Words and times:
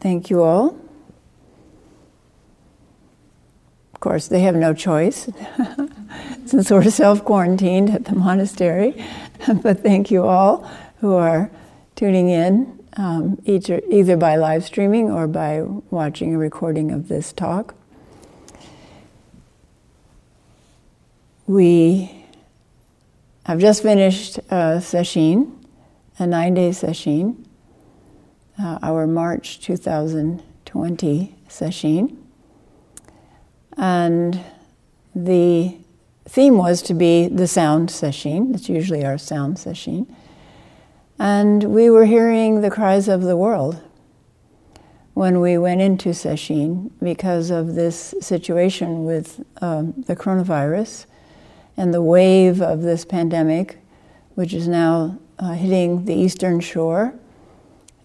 thank 0.00 0.30
you 0.30 0.42
all. 0.42 0.76
Of 3.94 4.00
course, 4.00 4.28
they 4.28 4.40
have 4.40 4.56
no 4.56 4.72
choice 4.72 5.28
since 6.46 6.70
we're 6.70 6.84
self 6.84 7.24
quarantined 7.24 7.90
at 7.90 8.06
the 8.06 8.14
monastery. 8.14 9.04
but 9.62 9.80
thank 9.82 10.10
you 10.10 10.24
all 10.24 10.70
who 11.00 11.14
are 11.14 11.50
tuning 11.96 12.30
in, 12.30 12.78
um, 12.96 13.38
either, 13.44 13.82
either 13.90 14.16
by 14.16 14.36
live 14.36 14.64
streaming 14.64 15.10
or 15.10 15.26
by 15.26 15.62
watching 15.90 16.34
a 16.34 16.38
recording 16.38 16.90
of 16.90 17.08
this 17.08 17.32
talk. 17.32 17.74
We 21.46 22.24
have 23.44 23.58
just 23.58 23.82
finished 23.82 24.38
a 24.38 24.80
sesshin, 24.80 25.52
a 26.18 26.26
nine 26.26 26.54
day 26.54 26.70
sesshin, 26.70 27.44
uh, 28.60 28.78
our 28.82 29.06
March 29.06 29.60
2020 29.60 31.34
sesshin. 31.48 32.16
And 33.76 34.40
the 35.14 35.76
theme 36.28 36.58
was 36.58 36.82
to 36.82 36.94
be 36.94 37.28
the 37.28 37.46
sound 37.46 37.88
sesshin. 37.88 38.52
That's 38.52 38.68
usually 38.68 39.04
our 39.04 39.18
sound 39.18 39.56
sesshin. 39.56 40.06
And 41.18 41.64
we 41.64 41.90
were 41.90 42.04
hearing 42.04 42.60
the 42.60 42.70
cries 42.70 43.08
of 43.08 43.22
the 43.22 43.36
world 43.36 43.80
when 45.14 45.40
we 45.40 45.58
went 45.58 45.80
into 45.80 46.10
sesshin 46.10 46.90
because 47.02 47.50
of 47.50 47.74
this 47.74 48.14
situation 48.20 49.04
with 49.04 49.44
um, 49.60 49.92
the 50.06 50.16
coronavirus 50.16 51.06
and 51.76 51.92
the 51.92 52.02
wave 52.02 52.60
of 52.60 52.82
this 52.82 53.04
pandemic, 53.04 53.78
which 54.34 54.52
is 54.54 54.68
now 54.68 55.18
uh, 55.38 55.52
hitting 55.52 56.04
the 56.04 56.14
eastern 56.14 56.60
shore 56.60 57.14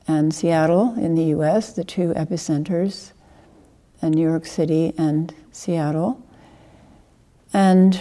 and 0.08 0.34
Seattle 0.34 0.94
in 0.98 1.16
the 1.16 1.26
US, 1.26 1.74
the 1.74 1.84
two 1.84 2.14
epicenters, 2.14 3.12
and 4.02 4.14
New 4.14 4.22
York 4.22 4.46
City 4.46 4.94
and 4.98 5.34
Seattle. 5.52 6.22
And 7.54 8.00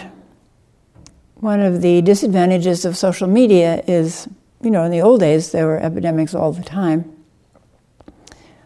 one 1.35 1.61
of 1.61 1.81
the 1.81 2.01
disadvantages 2.01 2.85
of 2.85 2.97
social 2.97 3.27
media 3.27 3.83
is, 3.87 4.27
you 4.61 4.69
know, 4.69 4.83
in 4.83 4.91
the 4.91 5.01
old 5.01 5.19
days 5.19 5.51
there 5.51 5.65
were 5.65 5.79
epidemics 5.79 6.35
all 6.35 6.51
the 6.51 6.63
time, 6.63 7.11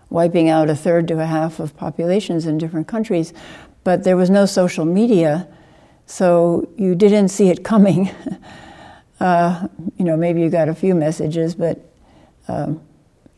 wiping 0.09 0.49
out 0.49 0.69
a 0.69 0.75
third 0.75 1.07
to 1.07 1.19
a 1.19 1.25
half 1.25 1.59
of 1.59 1.75
populations 1.77 2.45
in 2.45 2.57
different 2.57 2.87
countries, 2.87 3.33
but 3.83 4.03
there 4.03 4.17
was 4.17 4.29
no 4.29 4.45
social 4.45 4.85
media, 4.85 5.47
so 6.05 6.67
you 6.77 6.95
didn't 6.95 7.29
see 7.29 7.49
it 7.49 7.63
coming. 7.73 8.09
uh, 9.19 9.67
you 9.97 10.05
know, 10.05 10.17
maybe 10.17 10.41
you 10.41 10.49
got 10.49 10.69
a 10.69 10.75
few 10.75 10.95
messages, 10.95 11.55
but 11.55 11.79
um, 12.47 12.81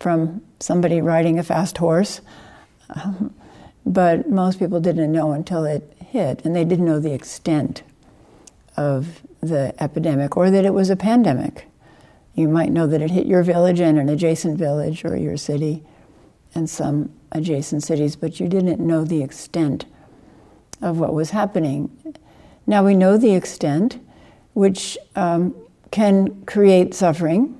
from 0.02 0.42
somebody 0.60 1.00
riding 1.00 1.38
a 1.38 1.44
fast 1.44 1.78
horse. 1.78 2.22
Um, 2.90 3.34
but 3.86 4.30
most 4.30 4.58
people 4.58 4.80
didn't 4.80 5.12
know 5.12 5.32
until 5.32 5.64
it 5.64 5.96
hit, 6.04 6.44
and 6.44 6.56
they 6.56 6.66
didn't 6.66 6.86
know 6.86 7.00
the 7.00 7.14
extent 7.14 7.84
of 8.76 9.22
the 9.42 9.74
epidemic 9.80 10.36
or 10.36 10.50
that 10.50 10.66
it 10.66 10.74
was 10.74 10.90
a 10.90 10.96
pandemic. 10.96 11.68
You 12.34 12.48
might 12.48 12.72
know 12.72 12.88
that 12.88 13.02
it 13.02 13.12
hit 13.12 13.28
your 13.28 13.44
village 13.44 13.80
and 13.80 14.00
an 14.00 14.10
adjacent 14.10 14.58
village 14.58 15.06
or 15.06 15.16
your 15.16 15.38
city 15.38 15.84
and 16.56 16.70
some 16.70 17.12
adjacent 17.32 17.84
cities, 17.84 18.16
but 18.16 18.40
you 18.40 18.48
didn't 18.48 18.80
know 18.80 19.04
the 19.04 19.22
extent 19.22 19.86
of 20.82 21.00
what 21.00 21.14
was 21.14 21.30
happening. 21.30 21.90
Now 22.66 22.84
we 22.84 22.96
know 22.96 23.18
the 23.18 23.36
extent, 23.36 24.00
which 24.54 24.98
um, 25.16 25.56
can 25.92 26.44
create 26.46 26.94
suffering 26.94 27.58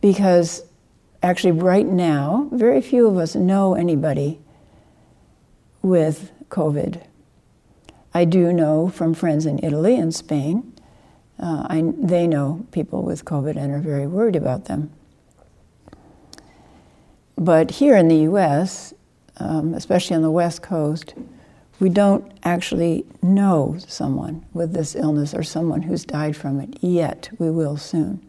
because 0.00 0.64
actually, 1.22 1.52
right 1.52 1.86
now, 1.86 2.48
very 2.52 2.80
few 2.80 3.06
of 3.06 3.16
us 3.16 3.34
know 3.34 3.74
anybody 3.74 4.40
with 5.82 6.30
COVID. 6.48 7.02
I 8.12 8.24
do 8.24 8.52
know 8.52 8.88
from 8.88 9.14
friends 9.14 9.46
in 9.46 9.60
Italy 9.62 9.96
and 9.96 10.14
Spain, 10.14 10.72
uh, 11.38 11.66
I, 11.68 11.92
they 11.96 12.26
know 12.26 12.66
people 12.70 13.02
with 13.02 13.24
COVID 13.24 13.56
and 13.56 13.72
are 13.72 13.78
very 13.78 14.06
worried 14.06 14.36
about 14.36 14.66
them. 14.66 14.90
But 17.36 17.70
here 17.72 17.96
in 17.96 18.08
the 18.08 18.18
US, 18.30 18.92
um, 19.38 19.72
especially 19.72 20.16
on 20.16 20.22
the 20.22 20.30
West 20.30 20.62
Coast, 20.62 21.14
we 21.78 21.88
don't 21.88 22.30
actually 22.42 23.06
know 23.22 23.78
someone 23.88 24.44
with 24.52 24.74
this 24.74 24.94
illness 24.94 25.32
or 25.32 25.42
someone 25.42 25.82
who's 25.82 26.04
died 26.04 26.36
from 26.36 26.60
it 26.60 26.76
yet. 26.82 27.30
We 27.38 27.50
will 27.50 27.78
soon. 27.78 28.22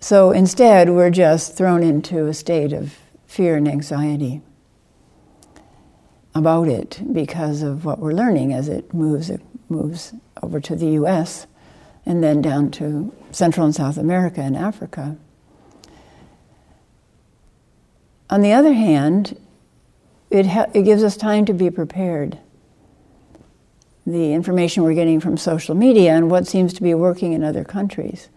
So 0.00 0.32
instead, 0.32 0.90
we're 0.90 1.10
just 1.10 1.56
thrown 1.56 1.82
into 1.82 2.26
a 2.26 2.34
state 2.34 2.72
of 2.72 2.98
fear 3.26 3.56
and 3.56 3.66
anxiety 3.66 4.42
about 6.34 6.68
it 6.68 7.00
because 7.12 7.62
of 7.62 7.84
what 7.84 7.98
we're 7.98 8.12
learning 8.12 8.52
as 8.52 8.68
it 8.68 8.92
moves 8.92 9.30
it 9.30 9.40
moves 9.68 10.12
over 10.42 10.60
to 10.60 10.76
the 10.76 10.90
US 10.90 11.46
and 12.04 12.22
then 12.22 12.42
down 12.42 12.70
to 12.72 13.14
Central 13.30 13.64
and 13.64 13.74
South 13.74 13.96
America 13.96 14.40
and 14.40 14.56
Africa. 14.56 15.16
On 18.30 18.42
the 18.42 18.52
other 18.52 18.72
hand, 18.72 19.38
it, 20.30 20.46
ha- 20.46 20.66
it 20.74 20.82
gives 20.82 21.02
us 21.02 21.16
time 21.16 21.44
to 21.46 21.52
be 21.52 21.70
prepared. 21.70 22.38
The 24.06 24.32
information 24.32 24.82
we're 24.82 24.94
getting 24.94 25.20
from 25.20 25.36
social 25.36 25.74
media 25.74 26.14
and 26.14 26.30
what 26.30 26.46
seems 26.46 26.74
to 26.74 26.82
be 26.82 26.94
working 26.94 27.32
in 27.32 27.42
other 27.42 27.64
countries. 27.64 28.28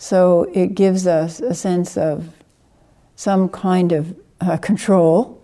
So 0.00 0.48
it 0.54 0.76
gives 0.76 1.08
us 1.08 1.40
a 1.40 1.54
sense 1.54 1.96
of 1.96 2.32
some 3.16 3.48
kind 3.48 3.90
of 3.90 4.16
uh, 4.40 4.56
control 4.56 5.42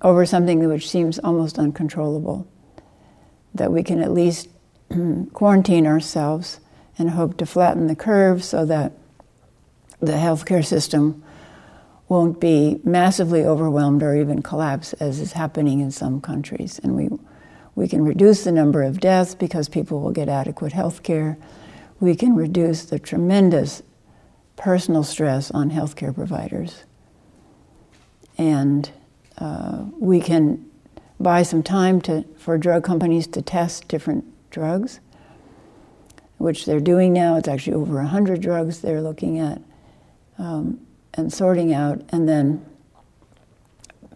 over 0.00 0.24
something 0.24 0.66
which 0.66 0.88
seems 0.88 1.18
almost 1.18 1.58
uncontrollable. 1.58 2.48
That 3.54 3.70
we 3.70 3.82
can 3.82 4.00
at 4.00 4.10
least 4.10 4.48
quarantine 5.34 5.86
ourselves 5.86 6.58
and 6.96 7.10
hope 7.10 7.36
to 7.36 7.46
flatten 7.46 7.86
the 7.86 7.94
curve 7.94 8.42
so 8.42 8.64
that 8.64 8.92
the 10.00 10.12
healthcare 10.12 10.64
system 10.64 11.22
won't 12.08 12.40
be 12.40 12.80
massively 12.84 13.44
overwhelmed 13.44 14.02
or 14.02 14.16
even 14.16 14.40
collapse 14.40 14.94
as 14.94 15.20
is 15.20 15.32
happening 15.32 15.80
in 15.80 15.90
some 15.90 16.18
countries. 16.22 16.80
And 16.82 16.96
we, 16.96 17.10
we 17.74 17.88
can 17.88 18.02
reduce 18.02 18.44
the 18.44 18.52
number 18.52 18.82
of 18.82 19.00
deaths 19.00 19.34
because 19.34 19.68
people 19.68 20.00
will 20.00 20.12
get 20.12 20.30
adequate 20.30 20.72
health 20.72 21.02
care 21.02 21.36
we 22.02 22.16
can 22.16 22.34
reduce 22.34 22.84
the 22.86 22.98
tremendous 22.98 23.80
personal 24.56 25.04
stress 25.04 25.52
on 25.52 25.70
healthcare 25.70 26.12
providers. 26.12 26.82
And 28.36 28.90
uh, 29.38 29.84
we 30.00 30.20
can 30.20 30.68
buy 31.20 31.44
some 31.44 31.62
time 31.62 32.00
to, 32.00 32.24
for 32.36 32.58
drug 32.58 32.82
companies 32.82 33.28
to 33.28 33.40
test 33.40 33.86
different 33.86 34.24
drugs, 34.50 34.98
which 36.38 36.66
they're 36.66 36.80
doing 36.80 37.12
now. 37.12 37.36
It's 37.36 37.46
actually 37.46 37.74
over 37.74 37.94
100 37.94 38.40
drugs 38.40 38.80
they're 38.80 39.00
looking 39.00 39.38
at 39.38 39.62
um, 40.38 40.84
and 41.14 41.32
sorting 41.32 41.72
out, 41.72 42.02
and 42.08 42.28
then 42.28 42.66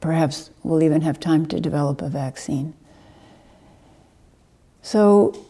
perhaps 0.00 0.50
we'll 0.64 0.82
even 0.82 1.02
have 1.02 1.20
time 1.20 1.46
to 1.46 1.60
develop 1.60 2.02
a 2.02 2.08
vaccine. 2.08 2.74
So 4.82 5.45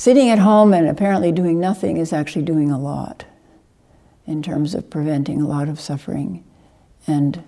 sitting 0.00 0.30
at 0.30 0.38
home 0.38 0.72
and 0.72 0.88
apparently 0.88 1.30
doing 1.30 1.60
nothing 1.60 1.98
is 1.98 2.10
actually 2.10 2.40
doing 2.40 2.70
a 2.70 2.78
lot 2.78 3.26
in 4.24 4.42
terms 4.42 4.74
of 4.74 4.88
preventing 4.88 5.42
a 5.42 5.46
lot 5.46 5.68
of 5.68 5.78
suffering 5.78 6.42
and 7.06 7.44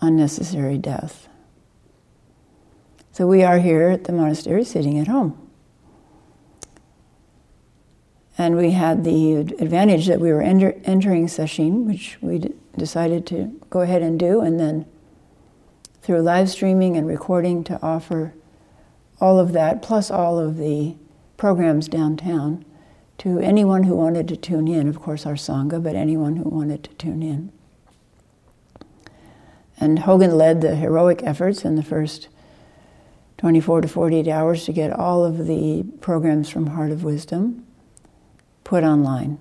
unnecessary 0.00 0.78
death. 0.78 1.28
So 3.12 3.26
we 3.26 3.42
are 3.42 3.58
here 3.58 3.90
at 3.90 4.04
the 4.04 4.12
monastery 4.12 4.64
sitting 4.64 4.98
at 4.98 5.06
home. 5.06 5.38
And 8.38 8.56
we 8.56 8.70
had 8.70 9.04
the 9.04 9.34
advantage 9.34 10.06
that 10.06 10.20
we 10.20 10.32
were 10.32 10.42
enter- 10.42 10.80
entering 10.84 11.26
sesshin, 11.26 11.84
which 11.84 12.16
we 12.22 12.38
d- 12.38 12.54
decided 12.78 13.26
to 13.26 13.60
go 13.68 13.82
ahead 13.82 14.00
and 14.00 14.18
do, 14.18 14.40
and 14.40 14.58
then 14.58 14.86
through 16.00 16.22
live 16.22 16.48
streaming 16.48 16.96
and 16.96 17.06
recording 17.06 17.62
to 17.64 17.78
offer 17.82 18.32
all 19.20 19.38
of 19.38 19.52
that, 19.52 19.82
plus 19.82 20.10
all 20.10 20.38
of 20.38 20.56
the 20.56 20.96
programs 21.36 21.88
downtown 21.88 22.64
to 23.18 23.38
anyone 23.38 23.84
who 23.84 23.94
wanted 23.94 24.28
to 24.28 24.36
tune 24.36 24.68
in, 24.68 24.88
of 24.88 25.00
course, 25.00 25.26
our 25.26 25.34
Sangha, 25.34 25.82
but 25.82 25.94
anyone 25.94 26.36
who 26.36 26.48
wanted 26.48 26.84
to 26.84 26.94
tune 26.94 27.22
in. 27.22 27.52
And 29.78 30.00
Hogen 30.00 30.34
led 30.34 30.60
the 30.60 30.76
heroic 30.76 31.22
efforts 31.22 31.64
in 31.64 31.76
the 31.76 31.82
first 31.82 32.28
24 33.38 33.82
to 33.82 33.88
48 33.88 34.28
hours 34.28 34.64
to 34.64 34.72
get 34.72 34.92
all 34.92 35.24
of 35.24 35.46
the 35.46 35.84
programs 36.00 36.48
from 36.48 36.68
Heart 36.68 36.90
of 36.90 37.04
Wisdom 37.04 37.66
put 38.64 38.82
online. 38.82 39.38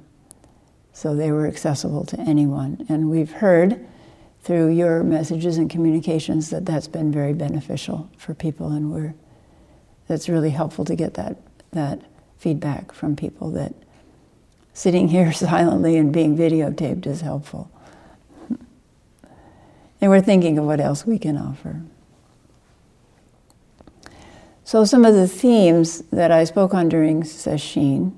So 0.91 1.15
they 1.15 1.31
were 1.31 1.47
accessible 1.47 2.05
to 2.05 2.19
anyone. 2.19 2.85
And 2.89 3.09
we've 3.09 3.31
heard 3.31 3.85
through 4.41 4.69
your 4.69 5.03
messages 5.03 5.57
and 5.57 5.69
communications 5.69 6.49
that 6.51 6.65
that's 6.65 6.87
been 6.87 7.11
very 7.11 7.33
beneficial 7.33 8.09
for 8.17 8.33
people, 8.33 8.71
and 8.71 8.91
we're, 8.91 9.15
that's 10.07 10.29
really 10.29 10.51
helpful 10.51 10.85
to 10.85 10.95
get 10.95 11.15
that 11.15 11.37
that 11.75 12.01
feedback 12.37 12.91
from 12.91 13.15
people 13.15 13.51
that 13.51 13.73
sitting 14.73 15.07
here 15.07 15.31
silently 15.33 15.95
and 15.95 16.11
being 16.11 16.37
videotaped 16.37 17.05
is 17.05 17.21
helpful. 17.21 17.71
And 20.01 20.11
we're 20.11 20.21
thinking 20.21 20.57
of 20.57 20.65
what 20.65 20.81
else 20.81 21.05
we 21.05 21.17
can 21.17 21.37
offer. 21.37 21.81
So, 24.63 24.83
some 24.83 25.05
of 25.05 25.13
the 25.13 25.27
themes 25.27 26.01
that 26.11 26.31
I 26.31 26.43
spoke 26.43 26.73
on 26.73 26.89
during 26.89 27.21
Sesshin 27.21 28.13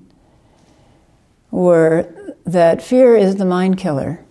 were 1.52 2.34
that 2.46 2.82
fear 2.82 3.16
is 3.16 3.36
the 3.36 3.46
mind 3.46 3.78
killer. 3.78 4.24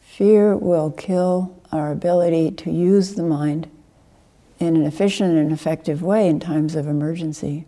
Fear 0.00 0.56
will 0.56 0.90
kill 0.90 1.56
our 1.72 1.92
ability 1.92 2.50
to 2.50 2.70
use 2.70 3.14
the 3.14 3.22
mind 3.22 3.70
in 4.58 4.76
an 4.76 4.82
efficient 4.84 5.36
and 5.36 5.52
effective 5.52 6.02
way 6.02 6.28
in 6.28 6.40
times 6.40 6.74
of 6.74 6.86
emergency, 6.86 7.66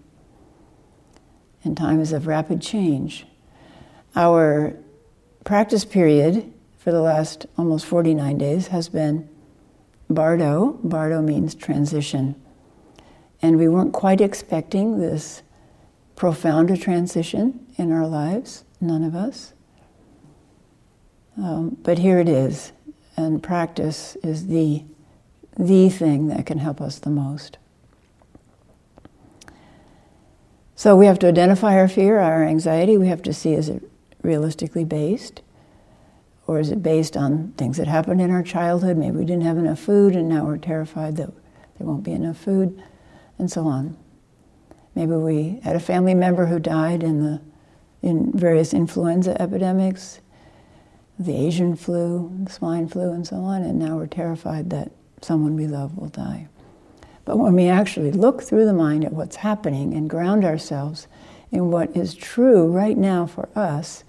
in 1.64 1.74
times 1.74 2.12
of 2.12 2.26
rapid 2.26 2.60
change. 2.60 3.26
Our 4.14 4.76
practice 5.44 5.84
period 5.84 6.52
for 6.78 6.92
the 6.92 7.00
last 7.00 7.46
almost 7.56 7.86
49 7.86 8.38
days 8.38 8.68
has 8.68 8.88
been 8.88 9.28
Bardo. 10.10 10.78
Bardo 10.82 11.22
means 11.22 11.54
transition. 11.54 12.34
And 13.40 13.58
we 13.58 13.68
weren't 13.68 13.92
quite 13.92 14.20
expecting 14.20 14.98
this 14.98 15.42
profound 16.16 16.80
transition 16.80 17.66
in 17.76 17.90
our 17.90 18.06
lives, 18.06 18.64
none 18.80 19.02
of 19.02 19.14
us. 19.14 19.52
Um, 21.36 21.78
but 21.82 21.98
here 21.98 22.18
it 22.18 22.28
is, 22.28 22.72
and 23.16 23.42
practice 23.42 24.16
is 24.22 24.46
the, 24.48 24.84
the 25.58 25.88
thing 25.88 26.28
that 26.28 26.46
can 26.46 26.58
help 26.58 26.80
us 26.80 26.98
the 26.98 27.10
most. 27.10 27.58
So 30.82 30.96
we 30.96 31.06
have 31.06 31.20
to 31.20 31.28
identify 31.28 31.78
our 31.78 31.86
fear, 31.86 32.18
our 32.18 32.42
anxiety. 32.42 32.98
We 32.98 33.06
have 33.06 33.22
to 33.22 33.32
see 33.32 33.52
is 33.52 33.68
it 33.68 33.88
realistically 34.22 34.82
based? 34.82 35.40
Or 36.48 36.58
is 36.58 36.72
it 36.72 36.82
based 36.82 37.16
on 37.16 37.52
things 37.52 37.76
that 37.76 37.86
happened 37.86 38.20
in 38.20 38.32
our 38.32 38.42
childhood? 38.42 38.96
Maybe 38.96 39.16
we 39.18 39.24
didn't 39.24 39.44
have 39.44 39.58
enough 39.58 39.78
food 39.78 40.16
and 40.16 40.28
now 40.28 40.44
we're 40.44 40.58
terrified 40.58 41.18
that 41.18 41.30
there 41.78 41.86
won't 41.86 42.02
be 42.02 42.10
enough 42.10 42.36
food, 42.36 42.82
and 43.38 43.48
so 43.48 43.62
on. 43.68 43.96
Maybe 44.96 45.12
we 45.12 45.60
had 45.62 45.76
a 45.76 45.78
family 45.78 46.14
member 46.14 46.46
who 46.46 46.58
died 46.58 47.04
in, 47.04 47.22
the, 47.22 47.40
in 48.02 48.32
various 48.32 48.74
influenza 48.74 49.40
epidemics, 49.40 50.18
the 51.16 51.36
Asian 51.36 51.76
flu, 51.76 52.36
the 52.42 52.50
swine 52.50 52.88
flu, 52.88 53.12
and 53.12 53.24
so 53.24 53.36
on, 53.36 53.62
and 53.62 53.78
now 53.78 53.98
we're 53.98 54.08
terrified 54.08 54.70
that 54.70 54.90
someone 55.20 55.54
we 55.54 55.68
love 55.68 55.96
will 55.96 56.08
die. 56.08 56.48
But 57.24 57.38
when 57.38 57.54
we 57.54 57.68
actually 57.68 58.12
look 58.12 58.42
through 58.42 58.66
the 58.66 58.72
mind 58.72 59.04
at 59.04 59.12
what's 59.12 59.36
happening 59.36 59.94
and 59.94 60.10
ground 60.10 60.44
ourselves 60.44 61.06
in 61.50 61.70
what 61.70 61.96
is 61.96 62.14
true 62.14 62.66
right 62.66 62.96
now 62.96 63.26
for 63.26 63.48
us, 63.54 64.04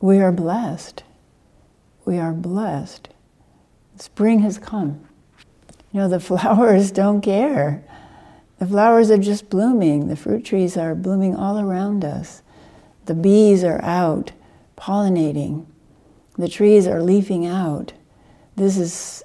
we 0.00 0.18
are 0.20 0.32
blessed. 0.32 1.04
We 2.04 2.18
are 2.18 2.32
blessed. 2.32 3.08
Spring 3.96 4.40
has 4.40 4.58
come. 4.58 5.06
You 5.92 6.00
know, 6.00 6.08
the 6.08 6.20
flowers 6.20 6.90
don't 6.90 7.20
care. 7.20 7.84
The 8.58 8.66
flowers 8.66 9.10
are 9.10 9.18
just 9.18 9.50
blooming. 9.50 10.08
The 10.08 10.16
fruit 10.16 10.44
trees 10.44 10.76
are 10.76 10.94
blooming 10.94 11.36
all 11.36 11.58
around 11.58 12.04
us. 12.04 12.42
The 13.04 13.14
bees 13.14 13.62
are 13.62 13.82
out 13.82 14.32
pollinating. 14.76 15.66
The 16.36 16.48
trees 16.48 16.86
are 16.86 17.02
leafing 17.02 17.46
out. 17.46 17.92
This 18.56 18.76
is 18.78 19.22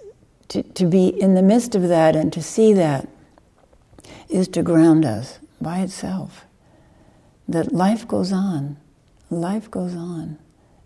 to, 0.52 0.64
to 0.64 0.86
be 0.86 1.08
in 1.08 1.34
the 1.34 1.42
midst 1.42 1.76
of 1.76 1.88
that 1.88 2.14
and 2.14 2.34
to 2.34 2.42
see 2.44 2.74
that 2.74 3.08
is 4.28 4.50
to 4.50 4.62
ground 4.62 5.06
us 5.06 5.40
by 5.62 5.80
itself. 5.80 6.46
That 7.48 7.72
life 7.72 8.06
goes 8.06 8.34
on. 8.34 8.76
Life 9.30 9.72
goes 9.72 9.96
on 9.96 10.38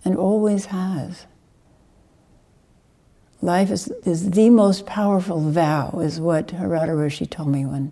and 0.03 0.15
always 0.15 0.65
has. 0.65 1.25
Life 3.41 3.71
is, 3.71 3.87
is 4.05 4.29
the 4.31 4.51
most 4.51 4.85
powerful 4.85 5.39
vow, 5.49 5.99
is 5.99 6.19
what 6.21 6.49
Harada 6.49 6.89
Roshi 6.89 7.27
told 7.27 7.49
me 7.49 7.65
when 7.65 7.91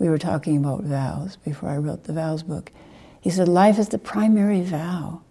we 0.00 0.08
were 0.08 0.18
talking 0.18 0.56
about 0.56 0.82
vows 0.82 1.36
before 1.36 1.68
I 1.68 1.76
wrote 1.76 2.04
the 2.04 2.12
vows 2.12 2.42
book. 2.42 2.72
He 3.20 3.30
said, 3.30 3.48
Life 3.48 3.78
is 3.78 3.90
the 3.90 3.98
primary 3.98 4.62
vow. 4.62 5.22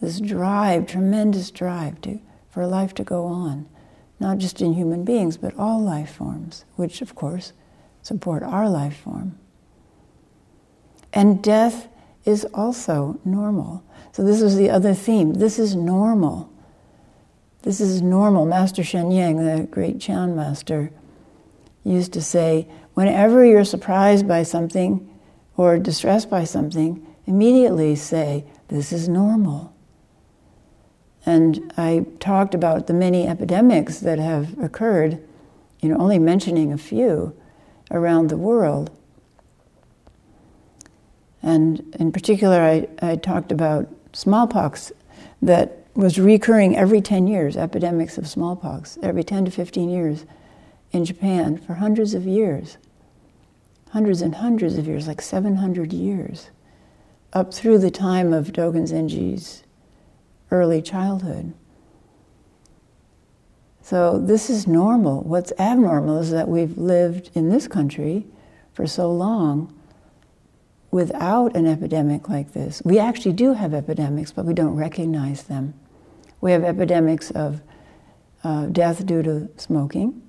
This 0.00 0.20
drive, 0.20 0.86
tremendous 0.86 1.50
drive 1.50 2.00
to, 2.02 2.20
for 2.48 2.64
life 2.64 2.94
to 2.94 3.04
go 3.04 3.26
on, 3.26 3.68
not 4.18 4.38
just 4.38 4.60
in 4.60 4.74
human 4.74 5.04
beings, 5.04 5.36
but 5.36 5.56
all 5.58 5.80
life 5.82 6.14
forms, 6.14 6.64
which, 6.76 7.02
of 7.02 7.14
course, 7.14 7.52
support 8.02 8.42
our 8.42 8.68
life 8.68 8.96
form. 8.96 9.38
And 11.12 11.42
death 11.42 11.88
is 12.24 12.44
also 12.54 13.20
normal. 13.24 13.84
So, 14.12 14.24
this 14.24 14.42
was 14.42 14.56
the 14.56 14.70
other 14.70 14.94
theme. 14.94 15.34
This 15.34 15.58
is 15.58 15.76
normal. 15.76 16.50
This 17.62 17.80
is 17.80 18.00
normal. 18.00 18.46
Master 18.46 18.82
Sheng 18.82 19.10
Yen, 19.10 19.44
the 19.44 19.64
great 19.64 20.00
Chan 20.00 20.34
master, 20.34 20.90
used 21.84 22.12
to 22.14 22.22
say, 22.22 22.68
whenever 22.94 23.44
you're 23.44 23.64
surprised 23.64 24.26
by 24.26 24.42
something 24.42 25.08
or 25.56 25.78
distressed 25.78 26.30
by 26.30 26.44
something, 26.44 27.06
immediately 27.26 27.94
say, 27.94 28.44
This 28.68 28.92
is 28.92 29.08
normal. 29.08 29.75
And 31.26 31.72
I 31.76 32.06
talked 32.20 32.54
about 32.54 32.86
the 32.86 32.94
many 32.94 33.26
epidemics 33.26 33.98
that 33.98 34.20
have 34.20 34.56
occurred, 34.62 35.20
you 35.80 35.88
know, 35.88 35.98
only 35.98 36.20
mentioning 36.20 36.72
a 36.72 36.78
few 36.78 37.36
around 37.90 38.30
the 38.30 38.36
world. 38.36 38.96
And 41.42 41.94
in 41.98 42.12
particular, 42.12 42.60
I, 42.60 42.88
I 43.02 43.16
talked 43.16 43.50
about 43.50 43.88
smallpox 44.12 44.92
that 45.42 45.86
was 45.94 46.18
recurring 46.18 46.76
every 46.76 47.00
10 47.00 47.26
years, 47.26 47.56
epidemics 47.56 48.18
of 48.18 48.28
smallpox, 48.28 48.98
every 49.02 49.24
10 49.24 49.46
to 49.46 49.50
15 49.50 49.88
years 49.88 50.24
in 50.92 51.04
Japan 51.04 51.58
for 51.58 51.74
hundreds 51.74 52.14
of 52.14 52.24
years. 52.24 52.78
Hundreds 53.90 54.22
and 54.22 54.36
hundreds 54.36 54.76
of 54.78 54.86
years, 54.86 55.08
like 55.08 55.22
700 55.22 55.92
years, 55.92 56.50
up 57.32 57.52
through 57.52 57.78
the 57.78 57.90
time 57.90 58.32
of 58.32 58.48
Dogen 58.48 58.86
Zenji's 58.86 59.62
early 60.50 60.80
childhood. 60.80 61.52
So 63.82 64.18
this 64.18 64.50
is 64.50 64.66
normal. 64.66 65.22
What's 65.22 65.52
abnormal 65.58 66.18
is 66.18 66.30
that 66.32 66.48
we've 66.48 66.76
lived 66.76 67.30
in 67.34 67.50
this 67.50 67.68
country 67.68 68.26
for 68.72 68.86
so 68.86 69.10
long 69.12 69.72
without 70.90 71.54
an 71.56 71.66
epidemic 71.66 72.28
like 72.28 72.52
this. 72.52 72.82
We 72.84 72.98
actually 72.98 73.34
do 73.34 73.52
have 73.52 73.74
epidemics, 73.74 74.32
but 74.32 74.44
we 74.44 74.54
don't 74.54 74.74
recognize 74.74 75.44
them. 75.44 75.74
We 76.40 76.52
have 76.52 76.64
epidemics 76.64 77.30
of 77.30 77.60
uh, 78.42 78.66
death 78.66 79.06
due 79.06 79.22
to 79.22 79.48
smoking. 79.56 80.22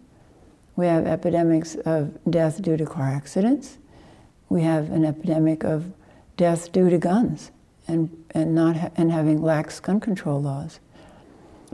We 0.75 0.85
have 0.85 1.07
epidemics 1.07 1.75
of 1.75 2.17
death 2.29 2.61
due 2.61 2.77
to 2.77 2.85
car 2.85 3.09
accidents. 3.09 3.77
We 4.49 4.61
have 4.63 4.91
an 4.91 5.03
epidemic 5.03 5.63
of 5.63 5.91
death 6.37 6.71
due 6.71 6.89
to 6.89 6.97
guns 6.97 7.51
and, 7.87 8.25
and, 8.31 8.53
not 8.53 8.77
ha- 8.77 8.89
and 8.95 9.11
having 9.11 9.41
lax 9.41 9.79
gun 9.79 9.99
control 9.99 10.41
laws. 10.41 10.79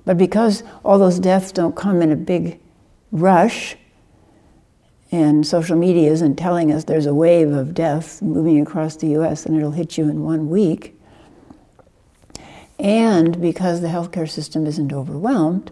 But 0.06 0.18
because 0.18 0.64
all 0.84 1.00
those 1.00 1.20
deaths 1.20 1.52
don't 1.52 1.76
come 1.76 2.02
in 2.02 2.12
a 2.12 2.16
big 2.16 2.60
rush, 3.12 3.76
and 5.12 5.46
social 5.46 5.78
media 5.78 6.12
isn't 6.12 6.36
telling 6.36 6.72
us 6.72 6.86
there's 6.86 7.06
a 7.06 7.14
wave 7.14 7.52
of 7.52 7.74
deaths 7.74 8.22
moving 8.22 8.60
across 8.60 8.96
the 8.96 9.10
US 9.10 9.46
and 9.46 9.56
it'll 9.56 9.72
hit 9.72 9.98
you 9.98 10.10
in 10.10 10.24
one 10.24 10.50
week, 10.50 11.00
and 12.80 13.40
because 13.40 13.82
the 13.82 13.88
healthcare 13.88 14.30
system 14.30 14.66
isn't 14.66 14.92
overwhelmed, 14.92 15.72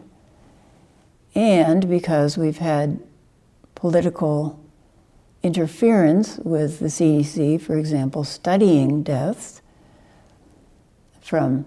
and 1.34 1.90
because 1.90 2.38
we've 2.38 2.60
had 2.60 3.00
political 3.76 4.60
interference 5.44 6.38
with 6.40 6.80
the 6.80 6.86
CDC, 6.86 7.60
for 7.60 7.78
example, 7.78 8.24
studying 8.24 9.02
deaths 9.02 9.62
from 11.22 11.66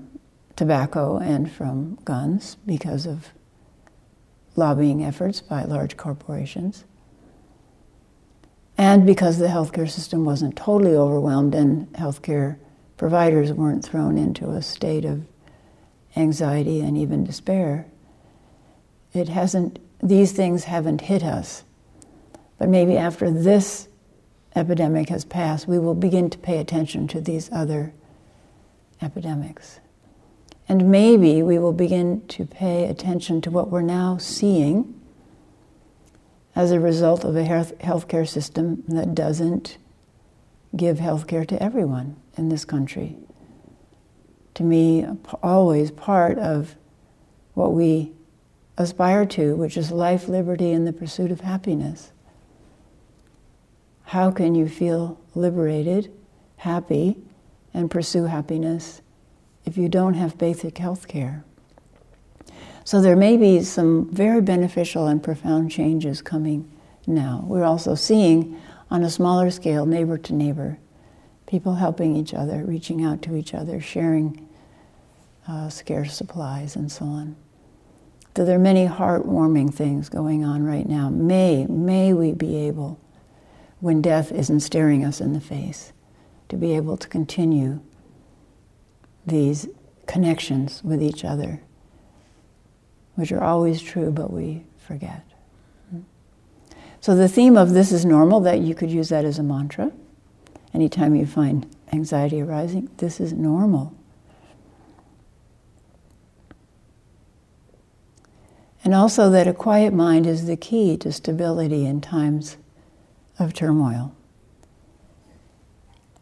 tobacco 0.56 1.18
and 1.18 1.50
from 1.50 1.98
guns 2.04 2.56
because 2.66 3.06
of 3.06 3.30
lobbying 4.56 5.04
efforts 5.04 5.40
by 5.40 5.64
large 5.64 5.96
corporations. 5.96 6.84
And 8.76 9.06
because 9.06 9.38
the 9.38 9.46
healthcare 9.46 9.88
system 9.88 10.24
wasn't 10.24 10.56
totally 10.56 10.96
overwhelmed 10.96 11.54
and 11.54 11.92
healthcare 11.92 12.58
providers 12.96 13.52
weren't 13.52 13.84
thrown 13.84 14.18
into 14.18 14.50
a 14.50 14.62
state 14.62 15.04
of 15.04 15.24
anxiety 16.16 16.80
and 16.80 16.96
even 16.96 17.24
despair, 17.24 17.86
it 19.12 19.28
hasn't, 19.28 19.78
these 20.02 20.32
things 20.32 20.64
haven't 20.64 21.02
hit 21.02 21.22
us. 21.22 21.64
But 22.58 22.68
maybe 22.68 22.96
after 22.96 23.30
this 23.30 23.88
epidemic 24.56 25.08
has 25.08 25.24
passed, 25.24 25.66
we 25.66 25.78
will 25.78 25.94
begin 25.94 26.30
to 26.30 26.38
pay 26.38 26.58
attention 26.58 27.08
to 27.08 27.20
these 27.20 27.50
other 27.52 27.92
epidemics. 29.04 29.80
And 30.68 30.90
maybe 30.90 31.42
we 31.42 31.58
will 31.58 31.72
begin 31.72 32.26
to 32.28 32.46
pay 32.46 32.88
attention 32.88 33.40
to 33.42 33.50
what 33.50 33.70
we're 33.70 33.82
now 33.82 34.16
seeing 34.16 34.98
as 36.56 36.70
a 36.70 36.80
result 36.80 37.24
of 37.24 37.36
a 37.36 37.44
health 37.44 37.76
healthcare 37.78 38.26
system 38.26 38.82
that 38.88 39.14
doesn't 39.14 39.76
give 40.74 40.98
health 40.98 41.26
care 41.26 41.44
to 41.44 41.62
everyone 41.62 42.16
in 42.36 42.48
this 42.48 42.64
country. 42.64 43.16
To 44.54 44.62
me, 44.62 45.06
always 45.42 45.90
part 45.90 46.38
of 46.38 46.76
what 47.54 47.72
we 47.72 48.12
aspire 48.76 49.26
to, 49.26 49.54
which 49.56 49.76
is 49.76 49.90
life, 49.90 50.28
liberty, 50.28 50.72
and 50.72 50.86
the 50.86 50.92
pursuit 50.92 51.30
of 51.30 51.40
happiness. 51.40 52.12
How 54.04 54.30
can 54.30 54.54
you 54.54 54.68
feel 54.68 55.20
liberated, 55.34 56.12
happy, 56.56 57.16
and 57.74 57.90
pursue 57.90 58.24
happiness 58.24 59.02
if 59.66 59.76
you 59.76 59.88
don't 59.88 60.14
have 60.14 60.38
basic 60.38 60.78
health 60.78 61.08
care? 61.08 61.44
So 62.84 63.00
there 63.00 63.16
may 63.16 63.36
be 63.36 63.62
some 63.62 64.08
very 64.10 64.40
beneficial 64.40 65.06
and 65.06 65.22
profound 65.22 65.70
changes 65.70 66.22
coming 66.22 66.70
now. 67.06 67.44
We're 67.46 67.64
also 67.64 67.94
seeing 67.94 68.60
on 68.90 69.02
a 69.02 69.10
smaller 69.10 69.50
scale, 69.50 69.86
neighbor 69.86 70.18
to 70.18 70.34
neighbor, 70.34 70.78
people 71.46 71.74
helping 71.74 72.14
each 72.14 72.34
other, 72.34 72.64
reaching 72.64 73.02
out 73.02 73.22
to 73.22 73.36
each 73.36 73.54
other, 73.54 73.80
sharing 73.80 74.46
uh, 75.48 75.68
scarce 75.68 76.14
supplies, 76.14 76.76
and 76.76 76.92
so 76.92 77.04
on. 77.06 77.36
So 78.36 78.44
there 78.44 78.56
are 78.56 78.58
many 78.60 78.86
heartwarming 78.86 79.72
things 79.72 80.08
going 80.08 80.44
on 80.44 80.64
right 80.64 80.88
now. 80.88 81.08
May, 81.08 81.66
may 81.66 82.12
we 82.12 82.32
be 82.32 82.56
able, 82.56 83.00
when 83.80 84.02
death 84.02 84.32
isn't 84.32 84.60
staring 84.60 85.04
us 85.04 85.20
in 85.20 85.32
the 85.32 85.40
face, 85.40 85.92
to 86.48 86.56
be 86.56 86.74
able 86.74 86.96
to 86.96 87.08
continue 87.08 87.80
these 89.26 89.68
connections 90.06 90.82
with 90.84 91.02
each 91.02 91.24
other, 91.24 91.62
which 93.14 93.32
are 93.32 93.42
always 93.42 93.80
true, 93.80 94.10
but 94.10 94.32
we 94.32 94.64
forget. 94.76 95.24
So 97.00 97.14
the 97.14 97.28
theme 97.28 97.56
of 97.56 97.74
this 97.74 97.92
is 97.92 98.04
normal, 98.04 98.40
that 98.40 98.60
you 98.60 98.74
could 98.74 98.90
use 98.90 99.10
that 99.10 99.24
as 99.24 99.38
a 99.38 99.42
mantra. 99.42 99.92
Anytime 100.72 101.14
you 101.14 101.26
find 101.26 101.66
anxiety 101.92 102.40
arising, 102.40 102.88
this 102.96 103.20
is 103.20 103.32
normal. 103.32 103.94
And 108.82 108.94
also 108.94 109.30
that 109.30 109.46
a 109.46 109.52
quiet 109.52 109.94
mind 109.94 110.26
is 110.26 110.46
the 110.46 110.56
key 110.56 110.96
to 110.98 111.12
stability 111.12 111.86
in 111.86 112.00
times 112.00 112.56
of 113.38 113.54
turmoil. 113.54 114.14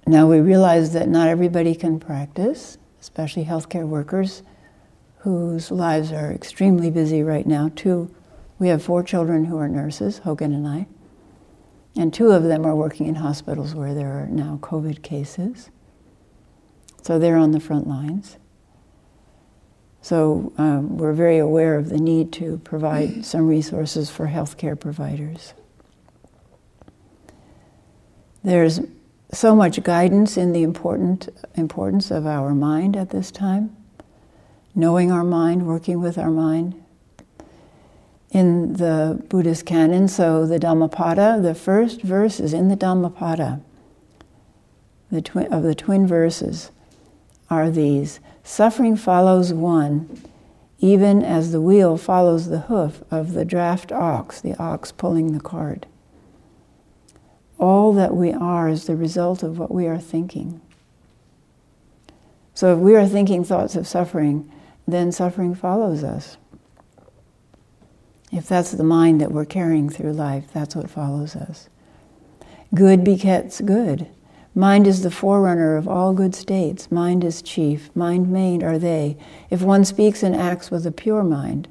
Now 0.07 0.27
we 0.27 0.41
realize 0.41 0.93
that 0.93 1.09
not 1.09 1.29
everybody 1.29 1.75
can 1.75 2.01
practice, 2.01 2.79
especially 3.01 3.45
healthcare 3.45 3.87
workers 3.87 4.43
whose 5.19 5.71
lives 5.71 6.11
are 6.11 6.33
extremely 6.33 6.91
busy 6.91 7.23
right 7.23 7.47
now. 7.47 7.71
Two 7.75 8.13
we 8.59 8.69
have 8.69 8.81
four 8.81 9.03
children 9.03 9.47
who 9.47 9.59
are 9.59 9.69
nurses, 9.69 10.21
Hogen 10.21 10.55
and 10.55 10.69
I, 10.69 10.87
and 11.97 12.15
two 12.15 12.31
of 12.31 12.45
them 12.45 12.65
are 12.65 12.77
working 12.77 13.09
in 13.09 13.17
hospitals 13.17 13.75
where 13.75 13.93
there 13.93 14.23
are 14.23 14.27
now 14.29 14.61
COVID 14.63 15.03
cases. 15.03 15.71
So 17.03 17.19
they're 17.19 17.37
on 17.37 17.51
the 17.51 17.59
front 17.59 17.89
lines. 17.89 18.37
So 20.01 20.53
um, 20.59 20.97
we're 20.97 21.13
very 21.13 21.39
aware 21.39 21.77
of 21.77 21.89
the 21.89 21.99
need 21.99 22.33
to 22.35 22.59
provide 22.59 23.25
some 23.25 23.49
resources 23.49 24.11
for 24.11 24.29
healthcare 24.29 24.79
providers. 24.79 25.55
There's 28.45 28.81
so 29.33 29.57
much 29.57 29.83
guidance 29.83 30.37
in 30.37 30.53
the 30.53 30.63
important 30.63 31.29
importance 31.55 32.11
of 32.11 32.27
our 32.27 32.55
mind 32.55 32.97
at 32.97 33.11
this 33.11 33.31
time, 33.31 33.75
knowing 34.75 35.11
our 35.11 35.25
mind, 35.25 35.67
working 35.67 36.01
with 36.01 36.19
our 36.19 36.31
mind, 36.31 36.75
in 38.31 38.75
the 38.75 39.23
Buddhist 39.29 39.67
canon. 39.67 40.09
So 40.09 40.47
the 40.47 40.59
Dhammapada, 40.59 41.41
the 41.41 41.55
first 41.55 42.03
verse 42.03 42.41
is 42.41 42.53
in 42.53 42.69
the 42.69 42.77
Dhammapada. 42.77 43.61
The 45.11 45.23
twi- 45.23 45.47
of 45.47 45.63
the 45.63 45.75
twin 45.75 46.07
verses 46.07 46.71
are 47.51 47.71
these 47.71 48.21
Suffering 48.45 48.97
follows 48.97 49.53
one, 49.53 50.21
even 50.81 51.23
as 51.23 51.53
the 51.53 51.61
wheel 51.61 51.97
follows 51.97 52.49
the 52.49 52.61
hoof 52.61 53.03
of 53.11 53.35
the 53.35 53.45
draft 53.45 53.93
ox, 53.93 54.41
the 54.41 54.57
ox 54.61 54.91
pulling 54.91 55.33
the 55.33 55.41
cart. 55.41 55.87
All 57.63 57.93
that 57.93 58.17
we 58.17 58.33
are 58.33 58.69
is 58.69 58.87
the 58.87 58.97
result 58.97 59.45
of 59.45 59.57
what 59.57 59.71
we 59.71 59.87
are 59.87 59.97
thinking. 59.97 60.61
So 62.55 62.75
if 62.75 62.81
we 62.81 62.97
are 62.97 63.07
thinking 63.07 63.45
thoughts 63.45 63.77
of 63.77 63.87
suffering, 63.87 64.51
then 64.89 65.13
suffering 65.13 65.55
follows 65.55 66.03
us. 66.03 66.39
If 68.33 68.49
that's 68.49 68.73
the 68.73 68.83
mind 68.83 69.21
that 69.21 69.31
we're 69.31 69.45
carrying 69.45 69.89
through 69.89 70.15
life, 70.15 70.47
that's 70.53 70.75
what 70.75 70.91
follows 70.91 71.37
us. 71.37 71.69
Good 72.75 73.05
begets 73.05 73.61
good. 73.61 74.09
Mind 74.57 74.89
is 74.89 75.05
the 75.05 75.11
forerunner 75.13 75.77
of 75.77 75.87
all 75.87 76.15
good 76.15 76.35
states. 76.35 76.91
Mind 76.91 77.23
is 77.23 77.43
chief. 77.43 77.95
Mind 77.95 78.29
main 78.29 78.65
are 78.65 78.77
they. 78.77 79.17
If 79.51 79.63
one 79.63 79.85
speaks 79.85 80.25
and 80.25 80.35
acts 80.35 80.73
with 80.73 80.85
a 80.85 80.91
pure 80.91 81.23
mind, 81.23 81.69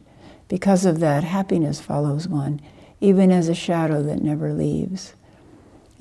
because 0.48 0.86
of 0.86 1.02
that, 1.02 1.26
happiness 1.26 1.82
follows 1.82 2.30
one, 2.30 2.62
even 3.02 3.30
as 3.30 3.50
a 3.50 3.54
shadow 3.54 4.02
that 4.04 4.24
never 4.24 4.54
leaves. 4.54 5.16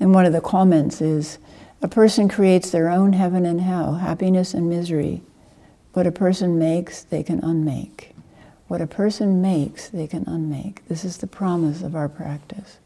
And 0.01 0.15
one 0.15 0.25
of 0.25 0.33
the 0.33 0.41
comments 0.41 0.99
is 0.99 1.37
a 1.79 1.87
person 1.87 2.27
creates 2.27 2.71
their 2.71 2.89
own 2.89 3.13
heaven 3.13 3.45
and 3.45 3.61
hell, 3.61 3.93
happiness 3.93 4.55
and 4.55 4.67
misery. 4.67 5.21
What 5.93 6.07
a 6.07 6.11
person 6.11 6.57
makes, 6.57 7.03
they 7.03 7.21
can 7.21 7.39
unmake. 7.43 8.15
What 8.67 8.81
a 8.81 8.87
person 8.87 9.43
makes, 9.43 9.89
they 9.89 10.07
can 10.07 10.23
unmake. 10.27 10.87
This 10.87 11.05
is 11.05 11.17
the 11.17 11.27
promise 11.27 11.83
of 11.83 11.95
our 11.95 12.09
practice. 12.09 12.79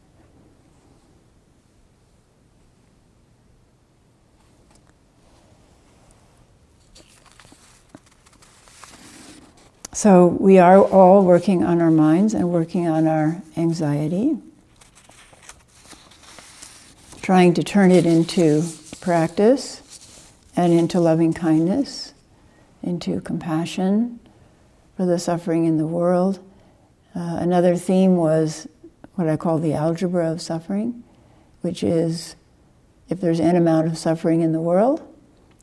So 9.94 10.26
we 10.26 10.58
are 10.58 10.84
all 10.84 11.24
working 11.24 11.64
on 11.64 11.80
our 11.80 11.90
minds 11.90 12.34
and 12.34 12.50
working 12.50 12.86
on 12.86 13.06
our 13.06 13.40
anxiety, 13.56 14.36
trying 17.26 17.52
to 17.52 17.64
turn 17.64 17.90
it 17.90 18.06
into 18.06 18.62
practice 19.00 20.30
and 20.54 20.72
into 20.72 21.00
loving 21.00 21.32
kindness, 21.32 22.14
into 22.84 23.20
compassion, 23.20 24.20
for 24.96 25.04
the 25.06 25.18
suffering 25.18 25.64
in 25.64 25.76
the 25.76 25.88
world. 25.88 26.38
Uh, 27.16 27.38
another 27.40 27.74
theme 27.74 28.14
was 28.14 28.68
what 29.16 29.28
I 29.28 29.36
call 29.36 29.58
the 29.58 29.74
algebra 29.74 30.30
of 30.30 30.40
suffering, 30.40 31.02
which 31.62 31.82
is 31.82 32.36
if 33.08 33.20
there's 33.20 33.40
n 33.40 33.56
amount 33.56 33.88
of 33.88 33.98
suffering 33.98 34.40
in 34.40 34.52
the 34.52 34.60
world, 34.60 35.02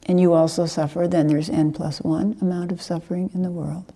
and 0.06 0.20
you 0.20 0.34
also 0.34 0.66
suffer, 0.66 1.08
then 1.08 1.28
there's 1.28 1.50
n 1.50 1.72
plus 1.72 2.02
one 2.02 2.38
amount 2.42 2.74
of 2.74 2.82
suffering 2.82 3.32
in 3.34 3.42
the 3.42 3.50
world. 3.50 3.94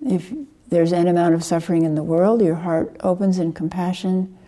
If 0.00 0.32
there's 0.68 0.94
n 0.94 1.06
amount 1.06 1.34
of 1.34 1.44
suffering 1.44 1.84
in 1.84 1.96
the 1.96 2.02
world, 2.02 2.40
your 2.40 2.54
heart 2.54 2.96
opens 3.00 3.38
in 3.38 3.52
compassion, 3.52 4.38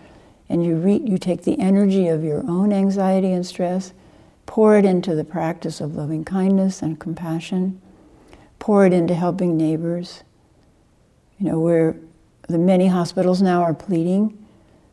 and 0.49 0.64
you, 0.64 0.76
re- 0.76 1.02
you 1.05 1.19
take 1.19 1.43
the 1.43 1.59
energy 1.59 2.09
of 2.09 2.25
your 2.25 2.43
own 2.49 2.73
anxiety 2.73 3.33
and 3.33 3.47
stress, 3.47 3.93
pour 4.47 4.76
it 4.76 4.85
into 4.85 5.14
the 5.14 5.25
practice 5.25 5.81
of 5.81 5.95
loving 5.95 6.25
kindness 6.25 6.83
and 6.83 6.99
compassion, 6.99 7.81
pour 8.59 8.87
it 8.87 8.93
into 8.93 9.14
helping 9.14 9.57
neighbors. 9.57 10.23
You 11.38 11.50
know, 11.50 11.61
where 11.61 11.97
the 12.49 12.59
many 12.59 12.88
hospitals 12.88 13.43
now 13.43 13.62
are 13.62 13.75
pleading 13.75 14.47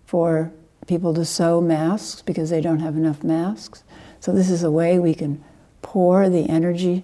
for 0.06 0.52
people 0.88 1.14
to 1.14 1.26
sew 1.26 1.62
masks 1.62 2.22
because 2.22 2.50
they 2.50 2.62
don't 2.62 2.80
have 2.80 2.96
enough 2.96 3.24
masks. 3.24 3.84
So 4.20 4.32
this 4.32 4.50
is 4.50 4.64
a 4.64 4.72
way 4.72 5.00
we 5.00 5.16
can 5.16 5.44
pour 5.82 6.30
the 6.30 6.50
energy 6.50 7.04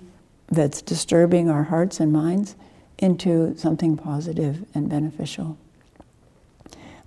that's 0.50 0.82
disturbing 0.82 1.50
our 1.50 1.64
hearts 1.64 2.00
and 2.00 2.12
minds 2.12 2.56
into 2.98 3.58
something 3.58 3.98
positive 3.98 4.66
and 4.76 4.90
beneficial. 4.90 5.58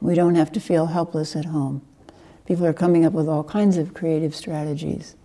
We 0.00 0.14
don't 0.14 0.34
have 0.34 0.52
to 0.52 0.60
feel 0.60 0.86
helpless 0.86 1.34
at 1.36 1.46
home. 1.46 1.82
People 2.46 2.66
are 2.66 2.74
coming 2.74 3.04
up 3.04 3.12
with 3.12 3.28
all 3.28 3.44
kinds 3.44 3.76
of 3.76 3.94
creative 3.94 4.34
strategies 4.34 5.16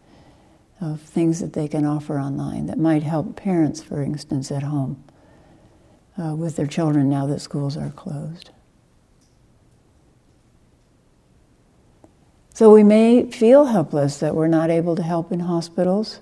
of 0.80 1.02
things 1.02 1.42
that 1.42 1.54
they 1.54 1.68
can 1.68 1.86
offer 1.86 2.18
online 2.18 2.68
that 2.68 2.78
might 2.78 3.04
help 3.04 3.36
parents, 3.36 3.82
for 3.82 4.02
instance, 4.02 4.52
at 4.52 4.64
home 4.64 5.04
uh, 6.18 6.36
with 6.36 6.56
their 6.56 6.68
children 6.68 7.10
now 7.10 7.26
that 7.26 7.42
schools 7.42 7.76
are 7.76 7.90
closed. 7.92 8.52
So 12.54 12.74
we 12.74 12.84
may 12.84 13.30
feel 13.32 13.66
helpless 13.66 14.18
that 14.20 14.36
we're 14.36 14.48
not 14.48 14.70
able 14.70 14.96
to 14.96 15.04
help 15.04 15.32
in 15.32 15.42
hospitals 15.42 16.20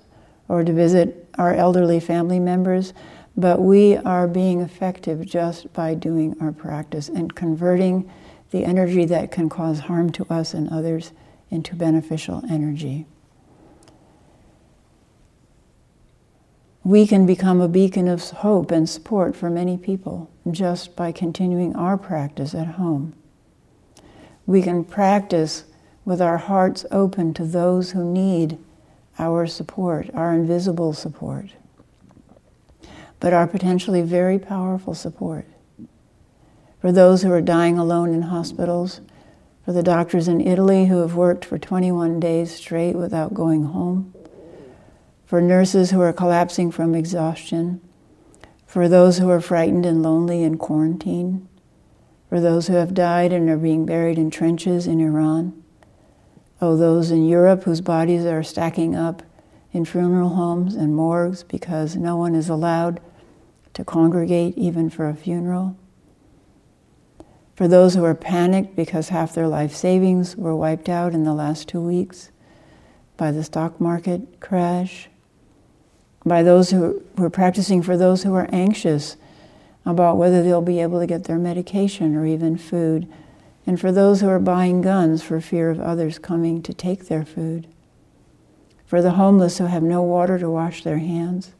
or 0.48 0.62
to 0.62 0.72
visit 0.72 1.28
our 1.36 1.54
elderly 1.54 2.00
family 2.00 2.38
members, 2.38 2.92
but 3.36 3.60
we 3.60 3.96
are 3.96 4.28
being 4.28 4.60
effective 4.60 5.26
just 5.26 5.72
by 5.72 5.94
doing 5.94 6.36
our 6.40 6.52
practice 6.52 7.08
and 7.08 7.34
converting 7.34 8.08
the 8.50 8.64
energy 8.64 9.04
that 9.04 9.30
can 9.30 9.48
cause 9.48 9.80
harm 9.80 10.10
to 10.12 10.26
us 10.30 10.54
and 10.54 10.68
others 10.70 11.12
into 11.50 11.74
beneficial 11.74 12.42
energy. 12.48 13.06
we 16.88 17.06
can 17.06 17.26
become 17.26 17.60
a 17.60 17.68
beacon 17.68 18.08
of 18.08 18.22
hope 18.30 18.70
and 18.70 18.88
support 18.88 19.36
for 19.36 19.50
many 19.50 19.76
people 19.76 20.30
just 20.50 20.96
by 20.96 21.12
continuing 21.12 21.76
our 21.76 21.98
practice 21.98 22.54
at 22.54 22.66
home. 22.66 23.12
We 24.46 24.62
can 24.62 24.84
practice 24.84 25.64
with 26.06 26.22
our 26.22 26.38
hearts 26.38 26.86
open 26.90 27.34
to 27.34 27.44
those 27.44 27.90
who 27.90 28.02
need 28.02 28.56
our 29.18 29.46
support, 29.46 30.08
our 30.14 30.32
invisible 30.32 30.94
support. 30.94 31.50
but 33.20 33.34
our 33.34 33.46
potentially 33.46 34.00
very 34.00 34.38
powerful 34.38 34.94
support. 34.94 35.44
For 36.80 36.92
those 36.92 37.22
who 37.22 37.32
are 37.32 37.40
dying 37.40 37.76
alone 37.76 38.14
in 38.14 38.22
hospitals, 38.22 39.00
for 39.64 39.72
the 39.72 39.82
doctors 39.82 40.28
in 40.28 40.40
Italy 40.40 40.86
who 40.86 40.98
have 41.00 41.16
worked 41.16 41.44
for 41.44 41.58
21 41.58 42.20
days 42.20 42.54
straight 42.54 42.94
without 42.94 43.34
going 43.34 43.64
home, 43.64 44.14
for 45.26 45.40
nurses 45.40 45.90
who 45.90 46.00
are 46.00 46.12
collapsing 46.12 46.70
from 46.70 46.94
exhaustion, 46.94 47.80
for 48.64 48.88
those 48.88 49.18
who 49.18 49.28
are 49.28 49.40
frightened 49.40 49.84
and 49.84 50.02
lonely 50.02 50.44
in 50.44 50.56
quarantine, 50.56 51.48
for 52.28 52.40
those 52.40 52.68
who 52.68 52.74
have 52.74 52.94
died 52.94 53.32
and 53.32 53.50
are 53.50 53.56
being 53.56 53.84
buried 53.84 54.16
in 54.16 54.30
trenches 54.30 54.86
in 54.86 55.00
Iran, 55.00 55.60
oh, 56.60 56.76
those 56.76 57.10
in 57.10 57.26
Europe 57.26 57.64
whose 57.64 57.80
bodies 57.80 58.24
are 58.24 58.42
stacking 58.44 58.94
up 58.94 59.22
in 59.72 59.84
funeral 59.84 60.30
homes 60.30 60.76
and 60.76 60.94
morgues 60.94 61.42
because 61.42 61.96
no 61.96 62.16
one 62.16 62.36
is 62.36 62.48
allowed 62.48 63.00
to 63.74 63.84
congregate 63.84 64.56
even 64.56 64.88
for 64.88 65.08
a 65.08 65.14
funeral 65.14 65.76
for 67.58 67.66
those 67.66 67.96
who 67.96 68.04
are 68.04 68.14
panicked 68.14 68.76
because 68.76 69.08
half 69.08 69.34
their 69.34 69.48
life 69.48 69.74
savings 69.74 70.36
were 70.36 70.54
wiped 70.54 70.88
out 70.88 71.12
in 71.12 71.24
the 71.24 71.34
last 71.34 71.66
two 71.66 71.80
weeks 71.80 72.30
by 73.16 73.32
the 73.32 73.42
stock 73.42 73.80
market 73.80 74.38
crash, 74.38 75.08
by 76.24 76.40
those 76.40 76.70
who 76.70 77.02
were 77.16 77.28
practicing 77.28 77.82
for 77.82 77.96
those 77.96 78.22
who 78.22 78.32
are 78.32 78.48
anxious 78.52 79.16
about 79.84 80.16
whether 80.16 80.40
they'll 80.40 80.62
be 80.62 80.78
able 80.78 81.00
to 81.00 81.06
get 81.06 81.24
their 81.24 81.36
medication 81.36 82.14
or 82.14 82.24
even 82.24 82.56
food, 82.56 83.12
and 83.66 83.80
for 83.80 83.90
those 83.90 84.20
who 84.20 84.28
are 84.28 84.38
buying 84.38 84.80
guns 84.80 85.24
for 85.24 85.40
fear 85.40 85.68
of 85.68 85.80
others 85.80 86.16
coming 86.16 86.62
to 86.62 86.72
take 86.72 87.08
their 87.08 87.24
food, 87.24 87.66
for 88.86 89.02
the 89.02 89.14
homeless 89.14 89.58
who 89.58 89.66
have 89.66 89.82
no 89.82 90.00
water 90.00 90.38
to 90.38 90.48
wash 90.48 90.84
their 90.84 90.98
hands, 90.98 91.54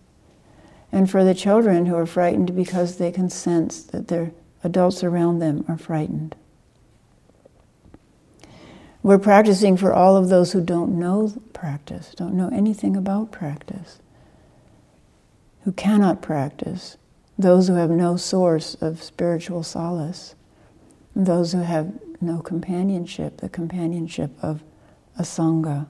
and 0.93 1.11
for 1.11 1.25
the 1.25 1.35
children 1.35 1.87
who 1.87 1.97
are 1.97 2.07
frightened 2.07 2.55
because 2.55 2.99
they 2.99 3.11
can 3.11 3.29
sense 3.29 3.83
that 3.83 4.07
they're 4.07 4.31
adults 4.65 5.05
around 5.05 5.39
them 5.39 5.65
are 5.69 5.79
frightened. 5.79 6.35
We're 9.03 9.19
practicing 9.19 9.77
for 9.77 9.93
all 9.93 10.17
of 10.17 10.29
those 10.29 10.53
who 10.53 10.61
don't 10.61 10.99
know 10.99 11.33
practice, 11.53 12.13
don't 12.17 12.35
know 12.35 12.51
anything 12.53 12.97
about 12.97 13.33
practice, 13.33 14.01
who 15.63 15.73
cannot 15.73 16.21
practice, 16.21 16.97
those 17.39 17.69
who 17.69 17.75
have 17.75 17.91
no 17.91 18.17
source 18.17 18.75
of 18.81 19.03
spiritual 19.03 19.63
solace, 19.63 20.35
those 21.15 21.53
who 21.53 21.61
have 21.61 21.93
no 22.21 22.41
companionship, 22.41 23.39
the 23.39 23.49
companionship 23.49 24.33
of 24.43 24.63
a 25.17 25.23
Sangha. 25.23 25.87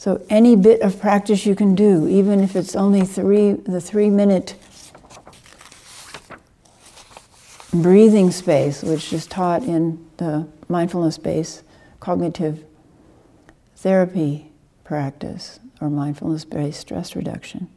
So 0.00 0.24
any 0.30 0.56
bit 0.56 0.80
of 0.80 0.98
practice 0.98 1.44
you 1.44 1.54
can 1.54 1.74
do, 1.74 2.08
even 2.08 2.40
if 2.40 2.56
it's 2.56 2.74
only 2.74 3.02
three, 3.02 3.52
the 3.52 3.82
three 3.82 4.08
minute 4.08 4.54
breathing 7.70 8.30
space, 8.30 8.82
which 8.82 9.12
is 9.12 9.26
taught 9.26 9.62
in 9.62 10.02
the 10.16 10.48
mindfulness 10.70 11.18
based 11.18 11.64
cognitive 12.00 12.64
therapy 13.76 14.50
practice 14.84 15.60
or 15.82 15.90
mindfulness 15.90 16.46
based 16.46 16.80
stress 16.80 17.14
reduction. 17.14 17.68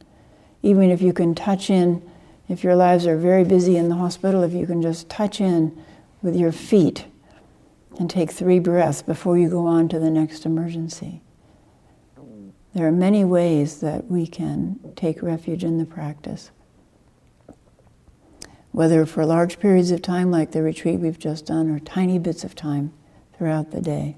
Even 0.62 0.90
if 0.90 1.02
you 1.02 1.12
can 1.12 1.34
touch 1.34 1.68
in, 1.68 2.02
if 2.48 2.64
your 2.64 2.74
lives 2.74 3.06
are 3.06 3.18
very 3.18 3.44
busy 3.44 3.76
in 3.76 3.90
the 3.90 3.96
hospital, 3.96 4.42
if 4.42 4.54
you 4.54 4.66
can 4.66 4.80
just 4.80 5.10
touch 5.10 5.42
in 5.42 5.78
with 6.22 6.34
your 6.34 6.52
feet 6.52 7.04
and 7.98 8.08
take 8.08 8.30
three 8.30 8.60
breaths 8.60 9.02
before 9.02 9.36
you 9.36 9.50
go 9.50 9.66
on 9.66 9.90
to 9.90 9.98
the 9.98 10.08
next 10.08 10.46
emergency. 10.46 11.20
There 12.74 12.88
are 12.88 12.92
many 12.92 13.24
ways 13.24 13.78
that 13.80 14.10
we 14.10 14.26
can 14.26 14.80
take 14.96 15.22
refuge 15.22 15.62
in 15.62 15.78
the 15.78 15.84
practice. 15.84 16.50
Whether 18.72 19.06
for 19.06 19.24
large 19.24 19.60
periods 19.60 19.92
of 19.92 20.02
time, 20.02 20.32
like 20.32 20.50
the 20.50 20.62
retreat 20.62 20.98
we've 20.98 21.18
just 21.18 21.46
done, 21.46 21.70
or 21.70 21.78
tiny 21.78 22.18
bits 22.18 22.42
of 22.42 22.56
time 22.56 22.92
throughout 23.38 23.70
the 23.70 23.80
day. 23.80 24.16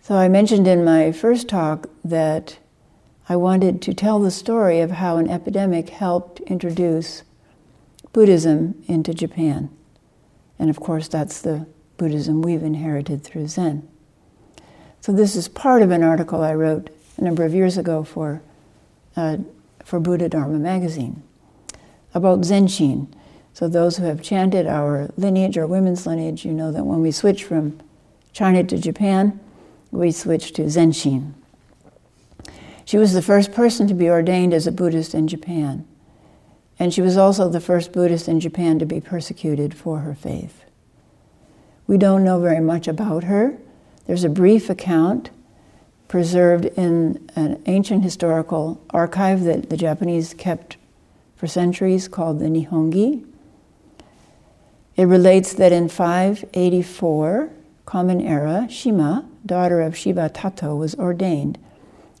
So, 0.00 0.14
I 0.14 0.28
mentioned 0.28 0.66
in 0.66 0.82
my 0.82 1.12
first 1.12 1.48
talk 1.48 1.90
that 2.02 2.58
I 3.28 3.36
wanted 3.36 3.82
to 3.82 3.92
tell 3.92 4.18
the 4.18 4.30
story 4.30 4.80
of 4.80 4.92
how 4.92 5.18
an 5.18 5.28
epidemic 5.28 5.90
helped 5.90 6.40
introduce 6.40 7.24
Buddhism 8.14 8.82
into 8.86 9.12
Japan. 9.12 9.68
And 10.58 10.70
of 10.70 10.80
course, 10.80 11.08
that's 11.08 11.42
the 11.42 11.66
Buddhism 11.98 12.40
we've 12.40 12.62
inherited 12.62 13.22
through 13.22 13.48
Zen. 13.48 13.86
So 15.00 15.12
this 15.12 15.36
is 15.36 15.48
part 15.48 15.82
of 15.82 15.90
an 15.90 16.02
article 16.02 16.42
I 16.42 16.54
wrote 16.54 16.90
a 17.16 17.24
number 17.24 17.44
of 17.44 17.54
years 17.54 17.78
ago 17.78 18.04
for, 18.04 18.42
uh, 19.16 19.38
for 19.84 20.00
Buddha 20.00 20.28
Dharma 20.28 20.58
magazine 20.58 21.22
about 22.14 22.40
Zenshin. 22.40 23.08
So 23.54 23.68
those 23.68 23.96
who 23.96 24.04
have 24.04 24.22
chanted 24.22 24.66
our 24.66 25.10
lineage, 25.16 25.58
our 25.58 25.66
women's 25.66 26.06
lineage, 26.06 26.44
you 26.44 26.52
know 26.52 26.70
that 26.72 26.84
when 26.84 27.00
we 27.00 27.10
switch 27.10 27.44
from 27.44 27.80
China 28.32 28.62
to 28.64 28.78
Japan, 28.78 29.40
we 29.90 30.12
switch 30.12 30.52
to 30.52 30.62
Zenshin. 30.62 31.32
She 32.84 32.98
was 32.98 33.12
the 33.12 33.22
first 33.22 33.52
person 33.52 33.86
to 33.88 33.94
be 33.94 34.08
ordained 34.08 34.54
as 34.54 34.66
a 34.66 34.72
Buddhist 34.72 35.14
in 35.14 35.28
Japan. 35.28 35.86
And 36.78 36.94
she 36.94 37.02
was 37.02 37.16
also 37.16 37.48
the 37.48 37.60
first 37.60 37.92
Buddhist 37.92 38.28
in 38.28 38.40
Japan 38.40 38.78
to 38.78 38.86
be 38.86 39.00
persecuted 39.00 39.74
for 39.74 39.98
her 40.00 40.14
faith. 40.14 40.64
We 41.86 41.98
don't 41.98 42.24
know 42.24 42.40
very 42.40 42.60
much 42.60 42.86
about 42.86 43.24
her. 43.24 43.58
There's 44.08 44.24
a 44.24 44.30
brief 44.30 44.70
account 44.70 45.28
preserved 46.08 46.64
in 46.64 47.30
an 47.36 47.62
ancient 47.66 48.02
historical 48.02 48.82
archive 48.88 49.44
that 49.44 49.68
the 49.68 49.76
Japanese 49.76 50.32
kept 50.32 50.78
for 51.36 51.46
centuries 51.46 52.08
called 52.08 52.38
the 52.40 52.46
Nihongi. 52.46 53.26
It 54.96 55.04
relates 55.04 55.52
that 55.52 55.72
in 55.72 55.90
584, 55.90 57.50
Common 57.84 58.22
Era, 58.22 58.66
Shima, 58.70 59.28
daughter 59.44 59.82
of 59.82 59.94
Shiba 59.94 60.30
Tato, 60.30 60.74
was 60.74 60.94
ordained 60.94 61.58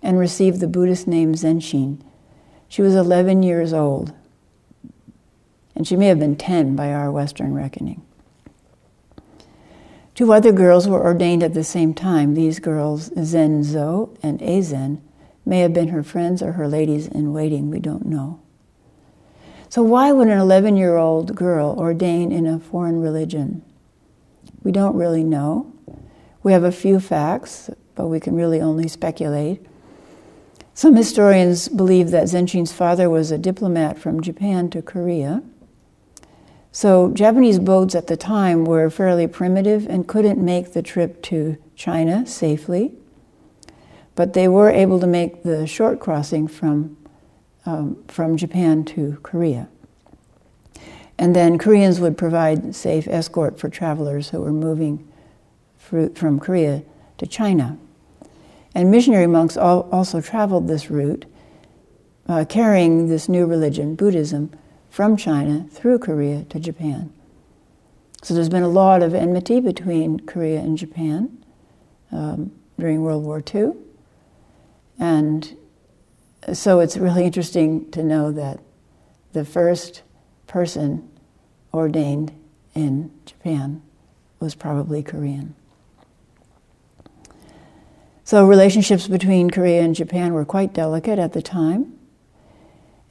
and 0.02 0.18
received 0.18 0.60
the 0.60 0.68
Buddhist 0.68 1.08
name 1.08 1.32
Zenshin. 1.32 2.02
She 2.68 2.82
was 2.82 2.94
11 2.94 3.42
years 3.42 3.72
old, 3.72 4.12
and 5.74 5.88
she 5.88 5.96
may 5.96 6.08
have 6.08 6.18
been 6.18 6.36
10 6.36 6.76
by 6.76 6.92
our 6.92 7.10
Western 7.10 7.54
reckoning. 7.54 8.02
Two 10.18 10.32
other 10.32 10.50
girls 10.50 10.88
were 10.88 11.00
ordained 11.00 11.44
at 11.44 11.54
the 11.54 11.62
same 11.62 11.94
time. 11.94 12.34
These 12.34 12.58
girls, 12.58 13.10
Zenzo 13.10 14.18
and 14.20 14.40
Azen, 14.40 15.00
may 15.46 15.60
have 15.60 15.72
been 15.72 15.90
her 15.90 16.02
friends 16.02 16.42
or 16.42 16.54
her 16.54 16.66
ladies 16.66 17.06
in 17.06 17.32
waiting, 17.32 17.70
we 17.70 17.78
don't 17.78 18.04
know. 18.04 18.40
So, 19.68 19.84
why 19.84 20.10
would 20.10 20.26
an 20.26 20.36
11 20.36 20.76
year 20.76 20.96
old 20.96 21.36
girl 21.36 21.72
ordain 21.78 22.32
in 22.32 22.48
a 22.48 22.58
foreign 22.58 23.00
religion? 23.00 23.62
We 24.64 24.72
don't 24.72 24.96
really 24.96 25.22
know. 25.22 25.72
We 26.42 26.50
have 26.50 26.64
a 26.64 26.72
few 26.72 26.98
facts, 26.98 27.70
but 27.94 28.08
we 28.08 28.18
can 28.18 28.34
really 28.34 28.60
only 28.60 28.88
speculate. 28.88 29.64
Some 30.74 30.96
historians 30.96 31.68
believe 31.68 32.10
that 32.10 32.24
Zenshin's 32.24 32.72
father 32.72 33.08
was 33.08 33.30
a 33.30 33.38
diplomat 33.38 34.00
from 34.00 34.20
Japan 34.20 34.68
to 34.70 34.82
Korea. 34.82 35.44
So, 36.80 37.10
Japanese 37.10 37.58
boats 37.58 37.96
at 37.96 38.06
the 38.06 38.16
time 38.16 38.64
were 38.64 38.88
fairly 38.88 39.26
primitive 39.26 39.84
and 39.88 40.06
couldn't 40.06 40.38
make 40.38 40.74
the 40.74 40.80
trip 40.80 41.20
to 41.22 41.56
China 41.74 42.24
safely, 42.24 42.92
but 44.14 44.32
they 44.32 44.46
were 44.46 44.70
able 44.70 45.00
to 45.00 45.06
make 45.08 45.42
the 45.42 45.66
short 45.66 45.98
crossing 45.98 46.46
from, 46.46 46.96
um, 47.66 48.04
from 48.06 48.36
Japan 48.36 48.84
to 48.94 49.18
Korea. 49.24 49.68
And 51.18 51.34
then 51.34 51.58
Koreans 51.58 51.98
would 51.98 52.16
provide 52.16 52.76
safe 52.76 53.08
escort 53.08 53.58
for 53.58 53.68
travelers 53.68 54.28
who 54.28 54.40
were 54.40 54.52
moving 54.52 55.04
from 55.78 56.38
Korea 56.38 56.84
to 57.16 57.26
China. 57.26 57.76
And 58.72 58.88
missionary 58.88 59.26
monks 59.26 59.56
also 59.56 60.20
traveled 60.20 60.68
this 60.68 60.92
route, 60.92 61.24
uh, 62.28 62.44
carrying 62.48 63.08
this 63.08 63.28
new 63.28 63.46
religion, 63.46 63.96
Buddhism, 63.96 64.52
from 64.90 65.16
China 65.16 65.66
through 65.70 65.98
Korea 65.98 66.44
to 66.44 66.58
Japan. 66.58 67.12
So 68.22 68.34
there's 68.34 68.48
been 68.48 68.62
a 68.62 68.68
lot 68.68 69.02
of 69.02 69.14
enmity 69.14 69.60
between 69.60 70.20
Korea 70.20 70.58
and 70.60 70.76
Japan 70.76 71.44
um, 72.10 72.52
during 72.78 73.02
World 73.02 73.24
War 73.24 73.42
II. 73.54 73.72
And 74.98 75.56
so 76.52 76.80
it's 76.80 76.96
really 76.96 77.24
interesting 77.24 77.90
to 77.92 78.02
know 78.02 78.32
that 78.32 78.60
the 79.32 79.44
first 79.44 80.02
person 80.46 81.08
ordained 81.72 82.32
in 82.74 83.10
Japan 83.24 83.82
was 84.40 84.54
probably 84.54 85.02
Korean. 85.02 85.54
So 88.24 88.44
relationships 88.46 89.08
between 89.08 89.50
Korea 89.50 89.82
and 89.82 89.94
Japan 89.94 90.32
were 90.32 90.44
quite 90.44 90.72
delicate 90.72 91.18
at 91.18 91.32
the 91.32 91.42
time 91.42 91.97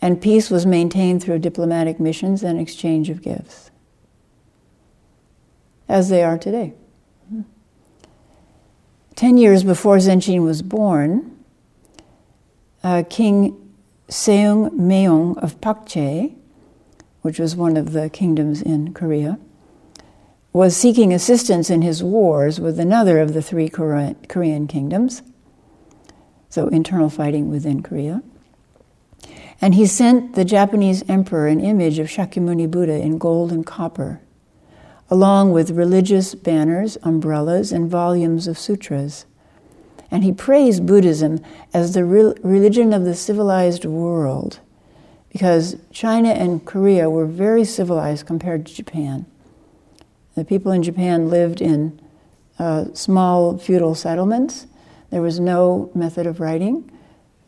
and 0.01 0.21
peace 0.21 0.49
was 0.49 0.65
maintained 0.65 1.23
through 1.23 1.39
diplomatic 1.39 1.99
missions 1.99 2.43
and 2.43 2.59
exchange 2.59 3.09
of 3.09 3.21
gifts, 3.21 3.71
as 5.89 6.09
they 6.09 6.23
are 6.23 6.37
today. 6.37 6.73
Ten 9.15 9.37
years 9.37 9.63
before 9.63 9.97
Zenshin 9.97 10.43
was 10.43 10.61
born, 10.61 11.43
uh, 12.83 13.03
King 13.09 13.73
Seung 14.07 14.71
Meong 14.71 15.37
of 15.39 15.59
Pakche, 15.59 16.35
which 17.23 17.39
was 17.39 17.55
one 17.55 17.75
of 17.75 17.93
the 17.93 18.09
kingdoms 18.09 18.61
in 18.61 18.93
Korea, 18.93 19.39
was 20.53 20.77
seeking 20.77 21.13
assistance 21.13 21.69
in 21.69 21.81
his 21.81 22.03
wars 22.03 22.59
with 22.59 22.79
another 22.79 23.19
of 23.19 23.33
the 23.33 23.41
three 23.41 23.69
Korean 23.69 24.67
kingdoms, 24.67 25.23
so 26.49 26.67
internal 26.67 27.09
fighting 27.09 27.49
within 27.49 27.81
Korea. 27.81 28.21
And 29.59 29.73
he 29.75 29.85
sent 29.85 30.35
the 30.35 30.45
Japanese 30.45 31.03
emperor 31.09 31.47
an 31.47 31.59
image 31.59 31.97
of 31.99 32.07
Shakyamuni 32.07 32.69
Buddha 32.69 33.01
in 33.01 33.17
gold 33.17 33.51
and 33.51 33.65
copper, 33.65 34.21
along 35.09 35.51
with 35.51 35.71
religious 35.71 36.35
banners, 36.35 36.97
umbrellas, 37.01 37.71
and 37.71 37.89
volumes 37.89 38.47
of 38.47 38.59
sutras. 38.59 39.25
And 40.11 40.23
he 40.23 40.31
praised 40.31 40.85
Buddhism 40.85 41.43
as 41.73 41.93
the 41.93 42.05
re- 42.05 42.33
religion 42.43 42.93
of 42.93 43.03
the 43.03 43.15
civilized 43.15 43.83
world, 43.83 44.59
because 45.29 45.75
China 45.91 46.29
and 46.29 46.63
Korea 46.65 47.09
were 47.09 47.25
very 47.25 47.65
civilized 47.65 48.25
compared 48.25 48.65
to 48.65 48.75
Japan. 48.75 49.25
The 50.35 50.45
people 50.45 50.71
in 50.71 50.83
Japan 50.83 51.29
lived 51.29 51.61
in 51.61 51.99
uh, 52.59 52.85
small 52.93 53.57
feudal 53.57 53.95
settlements. 53.95 54.67
There 55.09 55.21
was 55.21 55.39
no 55.39 55.89
method 55.95 56.27
of 56.27 56.39
writing. 56.39 56.91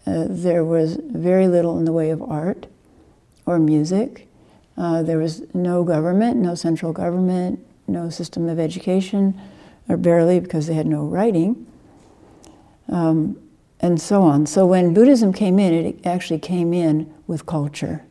Uh, 0.05 0.25
there 0.29 0.63
was 0.63 0.97
very 1.09 1.47
little 1.47 1.77
in 1.77 1.85
the 1.85 1.91
way 1.91 2.09
of 2.09 2.21
art 2.21 2.67
or 3.45 3.59
music. 3.59 4.27
Uh, 4.77 5.03
there 5.03 5.17
was 5.17 5.43
no 5.53 5.83
government, 5.83 6.38
no 6.38 6.55
central 6.55 6.93
government, 6.93 7.59
no 7.88 8.09
system 8.09 8.47
of 8.47 8.59
education, 8.59 9.39
or 9.89 9.97
barely 9.97 10.39
because 10.39 10.67
they 10.67 10.73
had 10.73 10.88
no 10.88 11.03
writing, 11.03 11.65
um, 12.88 13.38
and 13.81 13.99
so 13.99 14.21
on. 14.21 14.45
So 14.45 14.65
when 14.65 14.93
Buddhism 14.93 15.33
came 15.33 15.59
in, 15.59 15.73
it 15.73 16.05
actually 16.05 16.39
came 16.39 16.73
in 16.73 17.12
with 17.27 17.45
culture. 17.45 18.03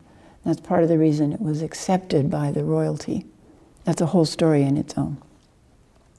That's 0.45 0.61
part 0.61 0.83
of 0.83 0.89
the 0.89 0.99
reason 0.99 1.33
it 1.33 1.41
was 1.41 1.63
accepted 1.63 2.31
by 2.31 2.53
the 2.53 2.65
royalty. 2.65 3.27
That's 3.85 4.01
a 4.01 4.07
whole 4.07 4.25
story 4.25 4.63
in 4.63 4.77
its 4.77 4.97
own, 4.99 5.19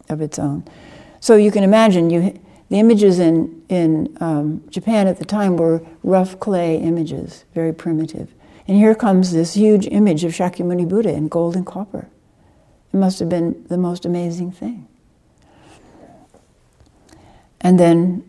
of 0.10 0.22
its 0.22 0.40
own. 0.40 0.64
So 1.20 1.36
you 1.36 1.52
can 1.52 1.64
imagine 1.64 2.10
you, 2.10 2.40
the 2.70 2.78
images 2.78 3.20
in, 3.20 3.64
in 3.68 4.16
um, 4.22 4.64
Japan 4.70 5.08
at 5.08 5.18
the 5.18 5.26
time 5.26 5.58
were 5.58 5.82
rough 6.04 6.40
clay 6.40 6.78
images, 6.78 7.46
very 7.54 7.74
primitive. 7.74 8.34
And 8.68 8.78
here 8.78 8.94
comes 8.94 9.32
this 9.32 9.56
huge 9.56 9.88
image 9.88 10.24
of 10.24 10.32
Shakyamuni 10.32 10.88
Buddha 10.88 11.12
in 11.12 11.28
gold 11.28 11.56
and 11.56 11.66
copper. 11.66 12.08
It 12.94 12.98
must 12.98 13.18
have 13.20 13.30
been 13.30 13.66
the 13.68 13.78
most 13.78 14.06
amazing 14.06 14.52
thing. 14.52 14.88
And 17.62 17.80
then 17.80 18.24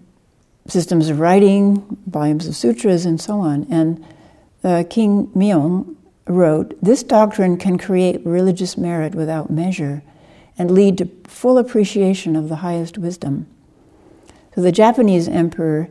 systems 0.67 1.09
of 1.09 1.21
writing, 1.21 1.99
volumes 2.07 2.47
of 2.47 2.57
sutras, 2.57 3.05
and 3.05 3.21
so 3.21 3.41
on. 3.41 3.67
And 3.71 4.05
uh, 4.65 4.85
King 4.89 5.27
Meong 5.29 5.97
wrote, 6.27 6.75
This 6.83 7.03
doctrine 7.03 7.57
can 7.59 7.77
create 7.77 8.25
religious 8.25 8.77
merit 8.77 9.15
without 9.15 9.51
measure 9.51 10.03
and 10.59 10.71
lead 10.71 10.99
to 10.99 11.11
full 11.25 11.59
appreciation 11.59 12.37
of 12.37 12.49
the 12.49 12.57
highest 12.57 12.99
wisdom. 12.99 13.47
So 14.55 14.61
the 14.63 14.73
Japanese 14.73 15.29
emperor 15.29 15.91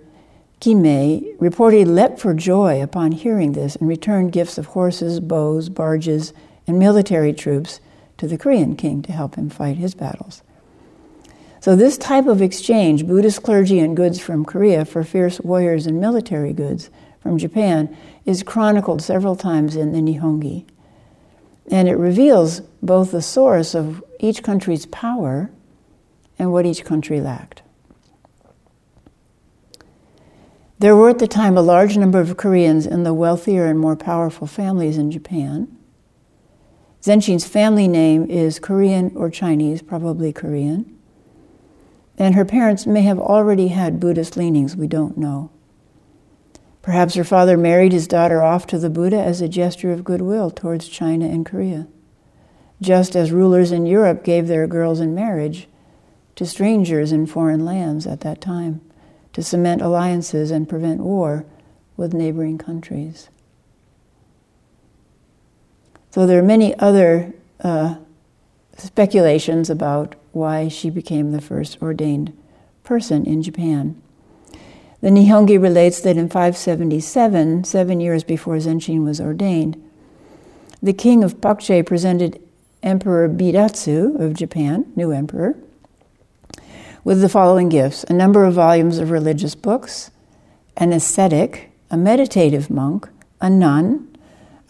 Kimei 0.60 1.38
reportedly 1.38 1.86
leapt 1.86 2.20
for 2.20 2.34
joy 2.34 2.84
upon 2.84 3.14
hearing 3.14 3.54
this 3.54 3.78
and 3.78 3.88
returned 3.88 4.34
gifts 4.34 4.58
of 4.58 4.68
horses, 4.68 5.22
bows, 5.22 5.70
barges, 5.70 6.34
and 6.68 6.78
military 6.78 7.32
troops 7.32 7.80
to 8.18 8.28
the 8.28 8.38
Korean 8.38 8.76
king 8.76 9.02
to 9.04 9.14
help 9.14 9.36
him 9.36 9.50
fight 9.50 9.78
his 9.78 9.96
battles. 9.96 10.44
So, 11.62 11.76
this 11.76 11.98
type 11.98 12.28
of 12.28 12.42
exchange, 12.42 13.08
Buddhist 13.08 13.44
clergy 13.44 13.80
and 13.80 13.96
goods 13.96 14.20
from 14.20 14.46
Korea 14.46 14.86
for 14.86 15.04
fierce 15.04 15.40
warriors 15.40 15.88
and 15.88 16.00
military 16.00 16.54
goods 16.54 16.90
from 17.22 17.38
Japan, 17.38 17.96
is 18.26 18.44
chronicled 18.44 19.02
several 19.02 19.36
times 19.36 19.76
in 19.76 19.92
the 19.94 20.00
Nihongi. 20.00 20.66
And 21.72 21.88
it 21.88 21.96
reveals 21.96 22.62
both 22.82 23.12
the 23.12 23.22
source 23.22 23.76
of 23.76 24.04
each 24.20 24.44
country's 24.44 24.86
power 24.86 25.52
and 26.38 26.52
what 26.52 26.66
each 26.66 26.84
country 26.84 27.22
lacked. 27.22 27.62
There 30.80 30.96
were 30.96 31.10
at 31.10 31.20
the 31.20 31.28
time 31.28 31.58
a 31.58 31.62
large 31.62 31.98
number 31.98 32.22
of 32.22 32.38
Koreans 32.38 32.88
in 32.88 33.04
the 33.04 33.14
wealthier 33.14 33.66
and 33.66 33.78
more 33.78 33.98
powerful 33.98 34.48
families 34.48 34.98
in 34.98 35.12
Japan. 35.12 35.68
Zenshin's 37.02 37.46
family 37.46 37.86
name 37.86 38.26
is 38.30 38.60
Korean 38.60 39.12
or 39.14 39.30
Chinese, 39.30 39.82
probably 39.82 40.32
Korean. 40.32 40.98
And 42.18 42.34
her 42.34 42.46
parents 42.46 42.86
may 42.86 43.02
have 43.02 43.20
already 43.20 43.70
had 43.70 44.00
Buddhist 44.00 44.38
leanings, 44.38 44.78
we 44.78 44.88
don't 44.88 45.18
know. 45.18 45.52
Perhaps 46.82 47.16
her 47.16 47.26
father 47.26 47.58
married 47.58 47.92
his 47.92 48.08
daughter 48.08 48.42
off 48.42 48.66
to 48.68 48.80
the 48.80 48.90
Buddha 48.90 49.22
as 49.22 49.42
a 49.42 49.50
gesture 49.50 49.92
of 49.92 50.06
goodwill 50.06 50.50
towards 50.50 50.88
China 50.88 51.26
and 51.26 51.46
Korea, 51.46 51.88
just 52.82 53.18
as 53.18 53.34
rulers 53.34 53.74
in 53.74 53.86
Europe 53.86 54.24
gave 54.24 54.48
their 54.48 54.66
girls 54.66 55.02
in 55.02 55.14
marriage 55.14 55.68
to 56.38 56.46
strangers 56.46 57.12
in 57.12 57.26
foreign 57.26 57.66
lands 57.66 58.08
at 58.08 58.22
that 58.22 58.40
time 58.40 58.80
to 59.34 59.44
cement 59.44 59.82
alliances 59.82 60.52
and 60.52 60.68
prevent 60.68 61.02
war 61.02 61.46
with 61.98 62.14
neighboring 62.14 62.58
countries. 62.58 63.30
So 66.12 66.26
there 66.26 66.40
are 66.40 66.44
many 66.44 66.78
other 66.80 67.34
uh, 67.64 67.96
speculations 68.78 69.70
about 69.70 70.16
why 70.32 70.68
she 70.68 70.90
became 70.90 71.32
the 71.32 71.42
first 71.42 71.82
ordained 71.82 72.36
person 72.84 73.26
in 73.26 73.44
Japan. 73.44 74.02
The 75.02 75.10
Nihongi 75.10 75.62
relates 75.62 76.02
that 76.02 76.18
in 76.18 76.28
577, 76.28 77.64
seven 77.64 78.00
years 78.02 78.24
before 78.24 78.56
Zenshin 78.56 79.04
was 79.04 79.22
ordained, 79.22 79.82
the 80.82 80.94
king 80.94 81.24
of 81.24 81.42
Pakche 81.42 81.86
presented 81.86 82.42
Emperor 82.82 83.30
Bidatsu 83.30 84.20
of 84.20 84.34
Japan, 84.34 84.92
new 84.96 85.12
emperor, 85.12 85.56
with 87.04 87.22
the 87.22 87.30
following 87.30 87.70
gifts 87.70 88.04
a 88.06 88.14
number 88.14 88.46
of 88.46 88.54
volumes 88.54 88.98
of 88.98 89.12
religious 89.12 89.56
books, 89.56 90.12
an 90.78 90.94
ascetic, 90.94 91.72
a 91.90 91.98
meditative 91.98 92.70
monk, 92.70 93.10
a 93.42 93.50
nun, 93.50 94.08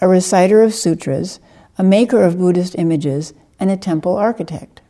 a 0.02 0.08
reciter 0.08 0.63
of 0.63 0.74
sutras, 0.74 1.39
a 1.78 1.84
maker 1.84 2.24
of 2.24 2.38
Buddhist 2.38 2.76
images, 2.78 3.34
and 3.60 3.70
a 3.70 3.78
temple 3.78 4.15
architect. 4.15 4.82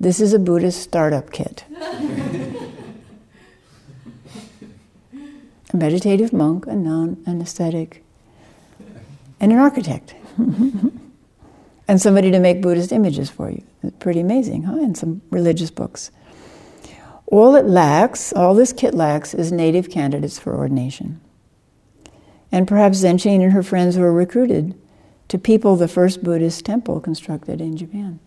This 0.00 0.20
is 0.20 0.32
a 0.32 0.38
Buddhist 0.38 0.80
startup 0.80 1.32
kit. 1.32 1.64
a 5.72 5.76
meditative 5.76 6.32
monk, 6.32 6.66
a 6.66 6.74
nun, 6.74 7.22
an 7.26 7.40
ascetic, 7.40 8.04
and 9.40 9.52
an 9.52 9.58
architect. 9.58 10.14
and 11.88 12.00
somebody 12.00 12.30
to 12.30 12.38
make 12.38 12.60
Buddhist 12.60 12.92
images 12.92 13.30
for 13.30 13.50
you. 13.50 13.62
Pretty 13.98 14.20
amazing, 14.20 14.64
huh? 14.64 14.76
And 14.76 14.96
some 14.96 15.22
religious 15.30 15.70
books. 15.70 16.10
All 17.30 17.56
it 17.56 17.66
lacks, 17.66 18.32
all 18.32 18.54
this 18.54 18.72
kit 18.72 18.94
lacks, 18.94 19.34
is 19.34 19.52
native 19.52 19.90
candidates 19.90 20.38
for 20.38 20.56
ordination. 20.56 21.20
And 22.50 22.66
perhaps 22.66 23.02
Zenshin 23.02 23.42
and 23.42 23.52
her 23.52 23.62
friends 23.62 23.98
were 23.98 24.12
recruited 24.12 24.74
to 25.28 25.38
people 25.38 25.76
the 25.76 25.88
first 25.88 26.24
Buddhist 26.24 26.64
temple 26.64 27.00
constructed 27.00 27.60
in 27.60 27.76
Japan. 27.76 28.18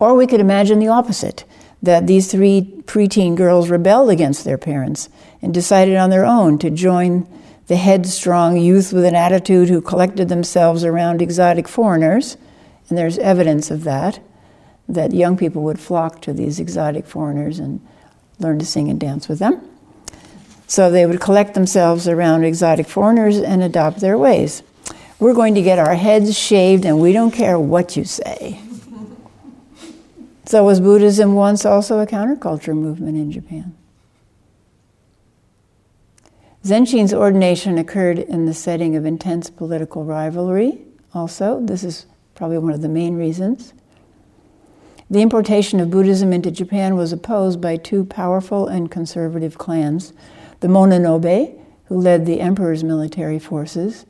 Or 0.00 0.14
we 0.14 0.26
could 0.26 0.40
imagine 0.40 0.80
the 0.80 0.88
opposite 0.88 1.44
that 1.80 2.08
these 2.08 2.30
three 2.30 2.82
preteen 2.86 3.36
girls 3.36 3.70
rebelled 3.70 4.10
against 4.10 4.44
their 4.44 4.58
parents 4.58 5.08
and 5.40 5.54
decided 5.54 5.96
on 5.96 6.10
their 6.10 6.24
own 6.24 6.58
to 6.58 6.70
join 6.70 7.28
the 7.68 7.76
headstrong 7.76 8.56
youth 8.56 8.92
with 8.92 9.04
an 9.04 9.14
attitude 9.14 9.68
who 9.68 9.80
collected 9.80 10.28
themselves 10.28 10.84
around 10.84 11.22
exotic 11.22 11.68
foreigners. 11.68 12.36
And 12.88 12.98
there's 12.98 13.18
evidence 13.18 13.70
of 13.70 13.84
that, 13.84 14.18
that 14.88 15.12
young 15.12 15.36
people 15.36 15.62
would 15.62 15.80
flock 15.80 16.20
to 16.22 16.32
these 16.32 16.60
exotic 16.60 17.06
foreigners 17.06 17.58
and 17.58 17.80
learn 18.38 18.58
to 18.58 18.66
sing 18.66 18.88
and 18.88 19.00
dance 19.00 19.28
with 19.28 19.38
them. 19.38 19.60
So 20.66 20.90
they 20.90 21.06
would 21.06 21.20
collect 21.20 21.54
themselves 21.54 22.08
around 22.08 22.44
exotic 22.44 22.86
foreigners 22.86 23.38
and 23.38 23.62
adopt 23.62 24.00
their 24.00 24.18
ways. 24.18 24.62
We're 25.18 25.34
going 25.34 25.54
to 25.54 25.62
get 25.62 25.78
our 25.78 25.94
heads 25.94 26.38
shaved 26.38 26.84
and 26.84 27.00
we 27.00 27.12
don't 27.12 27.30
care 27.30 27.58
what 27.58 27.96
you 27.96 28.04
say. 28.04 28.60
So, 30.44 30.62
was 30.62 30.78
Buddhism 30.78 31.34
once 31.34 31.64
also 31.64 31.98
a 31.98 32.06
counterculture 32.06 32.76
movement 32.76 33.16
in 33.16 33.32
Japan? 33.32 33.74
Zenshin's 36.62 37.12
ordination 37.12 37.78
occurred 37.78 38.18
in 38.18 38.46
the 38.46 38.54
setting 38.54 38.94
of 38.94 39.04
intense 39.04 39.50
political 39.50 40.04
rivalry, 40.04 40.82
also. 41.14 41.60
This 41.60 41.82
is 41.82 42.06
probably 42.36 42.58
one 42.58 42.72
of 42.72 42.82
the 42.82 42.88
main 42.88 43.16
reasons. 43.16 43.72
The 45.08 45.22
importation 45.22 45.78
of 45.78 45.90
Buddhism 45.90 46.32
into 46.32 46.50
Japan 46.50 46.96
was 46.96 47.12
opposed 47.12 47.60
by 47.60 47.76
two 47.76 48.04
powerful 48.04 48.66
and 48.66 48.90
conservative 48.90 49.56
clans 49.56 50.12
the 50.60 50.68
Mononobe, 50.68 51.56
who 51.84 52.00
led 52.00 52.26
the 52.26 52.40
emperor's 52.40 52.82
military 52.82 53.38
forces, 53.38 54.06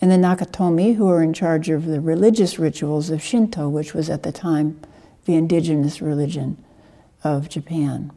and 0.00 0.10
the 0.10 0.16
Nakatomi, 0.16 0.96
who 0.96 1.06
were 1.06 1.22
in 1.22 1.32
charge 1.32 1.68
of 1.68 1.84
the 1.84 2.00
religious 2.00 2.58
rituals 2.58 3.10
of 3.10 3.22
Shinto, 3.22 3.68
which 3.68 3.94
was 3.94 4.10
at 4.10 4.22
the 4.22 4.32
time 4.32 4.80
the 5.26 5.34
indigenous 5.34 6.00
religion 6.00 6.56
of 7.22 7.48
Japan. 7.48 8.10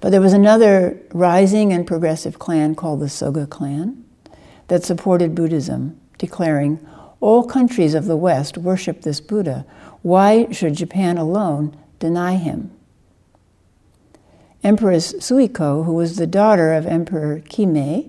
But 0.00 0.10
there 0.10 0.20
was 0.20 0.32
another 0.32 1.00
rising 1.12 1.72
and 1.72 1.86
progressive 1.86 2.38
clan 2.38 2.74
called 2.74 3.00
the 3.00 3.08
Soga 3.08 3.46
clan 3.46 4.04
that 4.68 4.84
supported 4.84 5.34
Buddhism, 5.34 6.00
declaring, 6.18 6.84
All 7.20 7.44
countries 7.44 7.94
of 7.94 8.06
the 8.06 8.16
West 8.16 8.58
worship 8.58 9.02
this 9.02 9.20
Buddha. 9.20 9.66
Why 10.06 10.46
should 10.52 10.74
Japan 10.76 11.18
alone 11.18 11.76
deny 11.98 12.36
him? 12.36 12.70
Empress 14.62 15.14
Suiko, 15.14 15.84
who 15.84 15.94
was 15.94 16.14
the 16.14 16.28
daughter 16.28 16.72
of 16.72 16.86
Emperor 16.86 17.40
Kimei, 17.40 18.08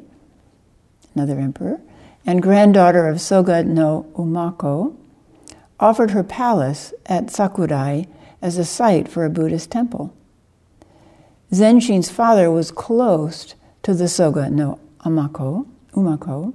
another 1.16 1.40
emperor, 1.40 1.82
and 2.24 2.44
granddaughter 2.44 3.08
of 3.08 3.20
Soga 3.20 3.64
no 3.64 4.06
Umako, 4.14 4.96
offered 5.80 6.12
her 6.12 6.24
palace 6.24 6.94
at 7.08 7.32
Sakurai 7.32 8.06
as 8.44 8.60
a 8.60 8.64
site 8.64 9.08
for 9.08 9.26
a 9.26 9.32
Buddhist 9.32 9.72
temple. 9.72 10.14
Zenshin's 11.52 12.12
father 12.12 12.52
was 12.52 12.70
close 12.70 13.56
to 13.82 13.96
the 13.96 14.08
Soga 14.08 14.52
no 14.52 14.80
Amako, 15.00 15.66
Umako, 15.94 16.54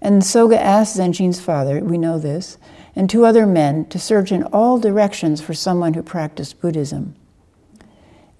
and 0.00 0.24
Soga 0.24 0.58
asked 0.58 0.96
Zenshin's 0.96 1.40
father, 1.40 1.80
we 1.80 1.98
know 1.98 2.18
this, 2.18 2.56
and 2.96 3.08
two 3.08 3.26
other 3.26 3.46
men 3.46 3.84
to 3.86 3.98
search 3.98 4.32
in 4.32 4.42
all 4.44 4.78
directions 4.80 5.42
for 5.42 5.52
someone 5.54 5.94
who 5.94 6.02
practiced 6.02 6.60
Buddhism. 6.60 7.14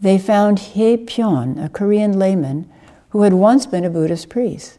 They 0.01 0.19
found 0.19 0.59
He 0.59 0.97
Pyon, 0.97 1.63
a 1.63 1.69
Korean 1.69 2.19
layman 2.19 2.69
who 3.11 3.23
had 3.23 3.35
once 3.35 3.67
been 3.67 3.85
a 3.85 3.91
Buddhist 3.91 4.29
priest, 4.31 4.79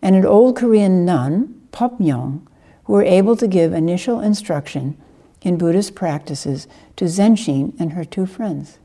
and 0.00 0.14
an 0.14 0.24
old 0.24 0.56
Korean 0.56 1.04
nun, 1.04 1.60
Pop 1.72 1.98
Myong, 1.98 2.46
who 2.84 2.92
were 2.92 3.02
able 3.02 3.36
to 3.36 3.48
give 3.48 3.72
initial 3.72 4.20
instruction 4.20 4.96
in 5.42 5.58
Buddhist 5.58 5.94
practices 5.94 6.68
to 6.96 7.06
Zenshin 7.06 7.74
and 7.78 7.92
her 7.92 8.04
two 8.04 8.26
friends. 8.26 8.78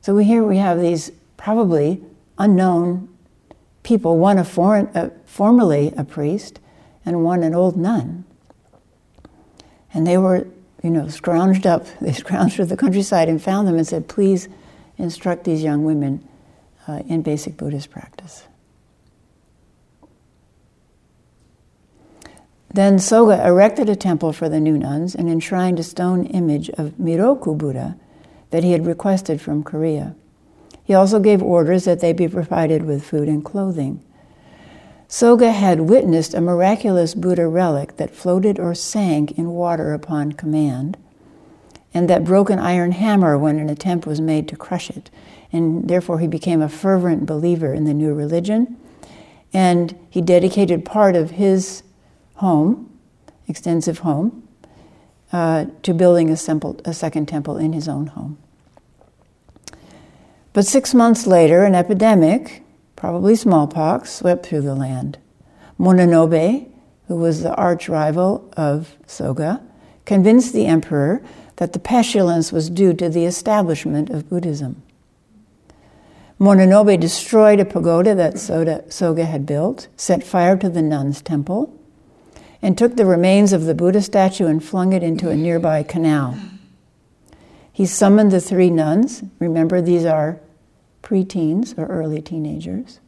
So 0.00 0.16
here 0.18 0.44
we 0.44 0.58
have 0.58 0.80
these 0.80 1.12
probably 1.36 2.02
unknown 2.38 3.08
people, 3.82 4.18
one 4.18 4.38
a 4.38 4.44
foreign, 4.44 4.88
uh, 4.88 5.10
formerly 5.24 5.92
a 5.96 6.04
priest 6.04 6.60
and 7.04 7.24
one 7.24 7.42
an 7.42 7.54
old 7.54 7.76
nun. 7.76 8.24
And 9.94 10.06
they 10.06 10.18
were, 10.18 10.46
you 10.82 10.90
know, 10.90 11.04
scrounged 11.04 11.64
up, 11.64 11.86
they 12.00 12.10
scrounged 12.12 12.54
through 12.56 12.66
the 12.66 12.76
countryside 12.76 13.28
and 13.28 13.40
found 13.40 13.66
them 13.66 13.76
and 13.76 13.86
said, 13.86 14.08
please 14.08 14.48
instruct 14.98 15.44
these 15.44 15.62
young 15.62 15.84
women 15.84 16.28
uh, 16.86 17.02
in 17.08 17.22
basic 17.22 17.56
Buddhist 17.56 17.90
practice. 17.90 18.44
Then 22.74 22.98
Soga 22.98 23.46
erected 23.46 23.88
a 23.88 23.94
temple 23.94 24.32
for 24.32 24.48
the 24.48 24.58
new 24.58 24.76
nuns 24.76 25.14
and 25.14 25.30
enshrined 25.30 25.78
a 25.78 25.84
stone 25.84 26.26
image 26.26 26.70
of 26.70 26.90
Miroku 26.98 27.56
Buddha 27.56 27.96
that 28.50 28.64
he 28.64 28.72
had 28.72 28.84
requested 28.84 29.40
from 29.40 29.62
Korea. 29.62 30.16
He 30.82 30.92
also 30.92 31.20
gave 31.20 31.40
orders 31.40 31.84
that 31.84 32.00
they 32.00 32.12
be 32.12 32.26
provided 32.26 32.84
with 32.84 33.04
food 33.04 33.28
and 33.28 33.44
clothing. 33.44 34.04
Soga 35.08 35.52
had 35.52 35.82
witnessed 35.82 36.34
a 36.34 36.40
miraculous 36.40 37.14
Buddha 37.14 37.46
relic 37.46 37.96
that 37.98 38.14
floated 38.14 38.58
or 38.58 38.74
sank 38.74 39.38
in 39.38 39.50
water 39.50 39.92
upon 39.92 40.32
command, 40.32 40.96
and 41.92 42.10
that 42.10 42.24
broke 42.24 42.50
an 42.50 42.58
iron 42.58 42.92
hammer 42.92 43.38
when 43.38 43.58
an 43.58 43.70
attempt 43.70 44.06
was 44.06 44.20
made 44.20 44.48
to 44.48 44.56
crush 44.56 44.90
it. 44.90 45.10
And 45.52 45.88
therefore, 45.88 46.18
he 46.18 46.26
became 46.26 46.60
a 46.60 46.68
fervent 46.68 47.26
believer 47.26 47.72
in 47.72 47.84
the 47.84 47.94
new 47.94 48.12
religion. 48.12 48.76
And 49.52 49.96
he 50.10 50.20
dedicated 50.20 50.84
part 50.84 51.14
of 51.14 51.32
his 51.32 51.84
home, 52.36 52.90
extensive 53.46 54.00
home, 54.00 54.42
uh, 55.32 55.66
to 55.84 55.94
building 55.94 56.30
a, 56.30 56.36
simple, 56.36 56.80
a 56.84 56.92
second 56.92 57.26
temple 57.26 57.56
in 57.56 57.72
his 57.72 57.86
own 57.86 58.08
home. 58.08 58.38
But 60.52 60.66
six 60.66 60.92
months 60.92 61.28
later, 61.28 61.64
an 61.64 61.76
epidemic, 61.76 62.63
probably 63.04 63.36
smallpox, 63.36 64.10
swept 64.10 64.46
through 64.46 64.62
the 64.62 64.74
land. 64.74 65.18
Mononobe, 65.78 66.66
who 67.06 67.14
was 67.14 67.42
the 67.42 67.54
arch 67.54 67.86
rival 67.86 68.50
of 68.56 68.96
Soga, 69.06 69.60
convinced 70.06 70.54
the 70.54 70.64
emperor 70.64 71.22
that 71.56 71.74
the 71.74 71.78
pestilence 71.78 72.50
was 72.50 72.70
due 72.70 72.94
to 72.94 73.10
the 73.10 73.26
establishment 73.26 74.08
of 74.08 74.30
Buddhism. 74.30 74.82
Mononobe 76.40 76.98
destroyed 76.98 77.60
a 77.60 77.66
pagoda 77.66 78.14
that 78.14 78.38
Soga 78.38 79.26
had 79.26 79.44
built, 79.44 79.88
set 79.98 80.24
fire 80.24 80.56
to 80.56 80.70
the 80.70 80.80
nuns' 80.80 81.20
temple, 81.20 81.78
and 82.62 82.78
took 82.78 82.96
the 82.96 83.04
remains 83.04 83.52
of 83.52 83.66
the 83.66 83.74
Buddha 83.74 84.00
statue 84.00 84.46
and 84.46 84.64
flung 84.64 84.94
it 84.94 85.02
into 85.02 85.28
a 85.28 85.36
nearby 85.36 85.82
canal. 85.82 86.38
He 87.70 87.84
summoned 87.84 88.30
the 88.30 88.40
three 88.40 88.70
nuns. 88.70 89.22
Remember, 89.40 89.82
these 89.82 90.06
are 90.06 90.40
preteens 91.04 91.78
or 91.78 91.86
early 91.86 92.20
teenagers. 92.20 92.98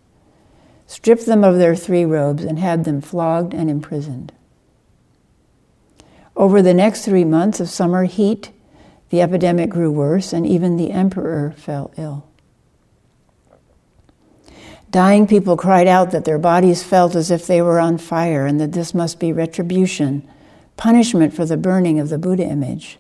Stripped 0.86 1.26
them 1.26 1.42
of 1.42 1.58
their 1.58 1.74
three 1.74 2.04
robes 2.04 2.44
and 2.44 2.60
had 2.60 2.84
them 2.84 3.00
flogged 3.00 3.52
and 3.52 3.68
imprisoned. 3.68 4.32
Over 6.36 6.62
the 6.62 6.74
next 6.74 7.04
three 7.04 7.24
months 7.24 7.58
of 7.58 7.68
summer 7.68 8.04
heat, 8.04 8.52
the 9.08 9.22
epidemic 9.22 9.70
grew 9.70 9.90
worse, 9.90 10.32
and 10.32 10.46
even 10.46 10.76
the 10.76 10.90
emperor 10.90 11.54
fell 11.56 11.90
ill. 11.96 12.28
Dying 14.90 15.26
people 15.26 15.56
cried 15.56 15.86
out 15.86 16.10
that 16.12 16.24
their 16.24 16.38
bodies 16.38 16.82
felt 16.82 17.14
as 17.14 17.30
if 17.30 17.46
they 17.46 17.60
were 17.60 17.80
on 17.80 17.98
fire 17.98 18.46
and 18.46 18.60
that 18.60 18.72
this 18.72 18.94
must 18.94 19.18
be 19.18 19.32
retribution, 19.32 20.28
punishment 20.76 21.34
for 21.34 21.44
the 21.44 21.56
burning 21.56 21.98
of 21.98 22.08
the 22.08 22.18
Buddha 22.18 22.44
image. 22.44 22.98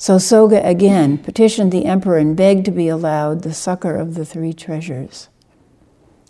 So 0.00 0.16
Soga 0.16 0.66
again 0.66 1.18
petitioned 1.18 1.70
the 1.70 1.84
emperor 1.84 2.16
and 2.16 2.34
begged 2.34 2.64
to 2.64 2.70
be 2.70 2.88
allowed 2.88 3.42
the 3.42 3.52
succor 3.52 3.96
of 3.96 4.14
the 4.14 4.24
three 4.24 4.54
treasures. 4.54 5.28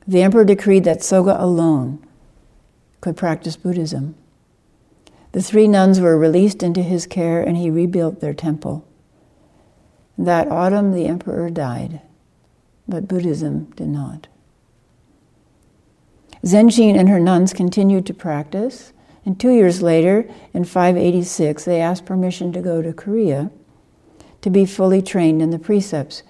The 0.09 0.22
emperor 0.22 0.44
decreed 0.44 0.83
that 0.83 1.04
Soga 1.04 1.40
alone 1.40 2.04
could 3.00 3.16
practice 3.16 3.54
Buddhism. 3.54 4.16
The 5.30 5.40
three 5.40 5.68
nuns 5.68 6.00
were 6.00 6.18
released 6.18 6.64
into 6.64 6.83
his 6.83 7.06
care 7.06 7.40
and 7.40 7.56
he 7.56 7.70
rebuilt 7.70 8.18
their 8.18 8.35
temple. 8.35 8.85
That 10.18 10.48
autumn, 10.48 10.90
the 10.90 11.06
emperor 11.06 11.48
died, 11.48 12.00
but 12.88 13.06
Buddhism 13.06 13.66
did 13.76 13.87
not. 13.87 14.26
Zenshin 16.44 16.98
and 16.98 17.09
her 17.09 17.20
nuns 17.20 17.52
continued 17.52 18.04
to 18.06 18.14
practice, 18.14 18.92
and 19.24 19.38
two 19.38 19.52
years 19.52 19.80
later, 19.80 20.28
in 20.52 20.64
586, 20.64 21.64
they 21.64 21.80
asked 21.80 22.04
permission 22.04 22.52
to 22.52 22.61
go 22.61 22.83
to 22.83 22.92
Korea 22.92 23.52
to 24.42 24.50
be 24.50 24.64
fully 24.64 25.03
trained 25.03 25.42
in 25.42 25.50
the 25.50 25.59
precepts. 25.59 26.22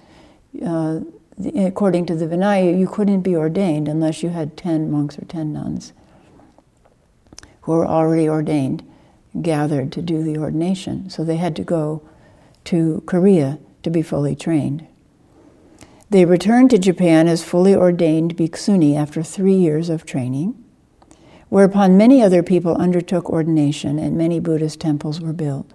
Uh, 0.65 1.01
the, 1.37 1.65
according 1.65 2.05
to 2.07 2.15
the 2.15 2.27
Vinaya, 2.27 2.77
you 2.77 2.87
couldn't 2.87 3.21
be 3.21 3.35
ordained 3.35 3.87
unless 3.87 4.21
you 4.21 4.29
had 4.29 4.57
10 4.57 4.91
monks 4.91 5.17
or 5.17 5.25
10 5.25 5.53
nuns 5.53 5.93
who 7.61 7.73
were 7.73 7.85
already 7.85 8.27
ordained, 8.27 8.83
gathered 9.41 9.91
to 9.93 10.01
do 10.01 10.23
the 10.23 10.37
ordination. 10.37 11.09
So 11.09 11.23
they 11.23 11.37
had 11.37 11.55
to 11.57 11.63
go 11.63 12.01
to 12.65 13.03
Korea 13.05 13.59
to 13.83 13.89
be 13.89 14.01
fully 14.01 14.35
trained. 14.35 14.87
They 16.09 16.25
returned 16.25 16.71
to 16.71 16.77
Japan 16.77 17.27
as 17.27 17.43
fully 17.43 17.73
ordained 17.73 18.35
bhikkhuni 18.35 18.97
after 18.97 19.23
three 19.23 19.55
years 19.55 19.89
of 19.89 20.05
training, 20.05 20.61
whereupon 21.49 21.97
many 21.97 22.21
other 22.21 22.43
people 22.43 22.75
undertook 22.75 23.29
ordination 23.29 23.97
and 23.97 24.17
many 24.17 24.39
Buddhist 24.39 24.79
temples 24.79 25.21
were 25.21 25.33
built. 25.33 25.71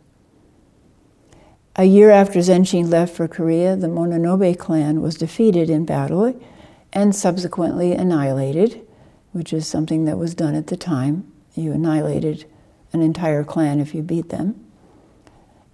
A 1.78 1.84
year 1.84 2.10
after 2.10 2.38
Zenshin 2.38 2.88
left 2.88 3.14
for 3.14 3.28
Korea, 3.28 3.76
the 3.76 3.86
Mononobe 3.86 4.58
clan 4.58 5.02
was 5.02 5.14
defeated 5.14 5.68
in 5.68 5.84
battle 5.84 6.40
and 6.90 7.14
subsequently 7.14 7.92
annihilated, 7.92 8.80
which 9.32 9.52
is 9.52 9.66
something 9.66 10.06
that 10.06 10.16
was 10.16 10.34
done 10.34 10.54
at 10.54 10.68
the 10.68 10.76
time. 10.78 11.30
You 11.54 11.72
annihilated 11.72 12.46
an 12.94 13.02
entire 13.02 13.44
clan 13.44 13.78
if 13.78 13.94
you 13.94 14.00
beat 14.00 14.30
them 14.30 14.58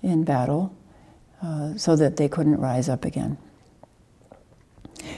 in 0.02 0.24
battle 0.24 0.74
uh, 1.40 1.76
so 1.76 1.94
that 1.94 2.16
they 2.16 2.28
couldn't 2.28 2.60
rise 2.60 2.88
up 2.88 3.04
again. 3.04 3.38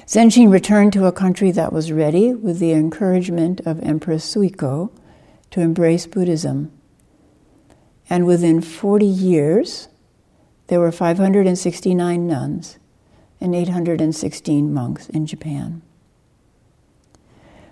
Zenshin 0.07 0.53
returned 0.53 0.92
to 0.92 1.07
a 1.07 1.12
country 1.12 1.51
that 1.51 1.73
was 1.73 1.92
ready 1.92 2.35
with 2.35 2.59
the 2.59 2.73
encouragement 2.73 3.61
of 3.61 3.83
Empress 3.83 4.35
Suiko 4.35 4.90
to 5.51 5.62
embrace 5.62 6.07
Buddhism. 6.07 6.70
And 8.11 8.27
within 8.27 8.61
40 8.61 9.07
years, 9.07 9.88
there 10.66 10.81
were 10.81 10.92
569 10.92 12.27
nuns 12.27 12.79
and 13.40 13.55
816 13.55 14.72
monks 14.72 15.09
in 15.09 15.27
Japan. 15.27 15.83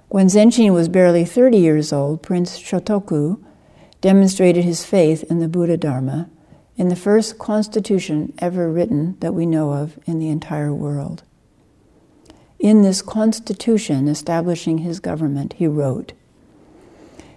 When 0.09 0.26
Zenshin 0.26 0.74
was 0.74 0.88
barely 0.88 1.24
30 1.24 1.57
years 1.57 1.92
old, 1.92 2.22
Prince 2.22 2.61
Shotoku 2.61 3.42
demonstrated 4.02 4.64
his 4.64 4.85
faith 4.85 5.22
in 5.24 5.38
the 5.38 5.48
Buddha 5.48 5.78
Dharma 5.78 6.28
in 6.76 6.88
the 6.88 6.96
first 6.96 7.38
constitution 7.38 8.35
ever 8.38 8.70
written 8.70 9.16
that 9.20 9.33
we 9.33 9.46
know 9.46 9.72
of 9.72 9.98
in 10.05 10.18
the 10.18 10.28
entire 10.28 10.74
world. 10.74 11.22
In 12.59 12.83
this 12.83 13.02
constitution 13.02 14.07
establishing 14.09 14.78
his 14.78 15.00
government, 15.00 15.55
he 15.55 15.66
wrote 15.66 16.12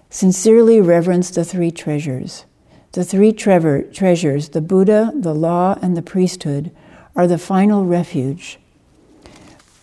Sincerely 0.09 0.79
reverence 0.81 1.29
the 1.29 1.45
three 1.45 1.71
treasures 1.71 2.45
The 2.95 3.03
three 3.03 3.33
treasures, 3.33 4.49
the 4.49 4.61
Buddha, 4.61 5.11
the 5.13 5.35
law, 5.35 5.77
and 5.81 5.97
the 5.97 6.01
priesthood, 6.01 6.71
are 7.13 7.27
the 7.27 7.37
final 7.37 7.83
refuge. 7.83 8.57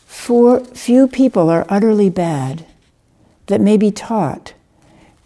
For 0.07 0.61
few 0.65 1.07
people 1.07 1.51
are 1.51 1.67
utterly 1.69 2.09
bad 2.09 2.65
that 3.49 3.61
may 3.61 3.77
be 3.77 3.91
taught, 3.91 4.55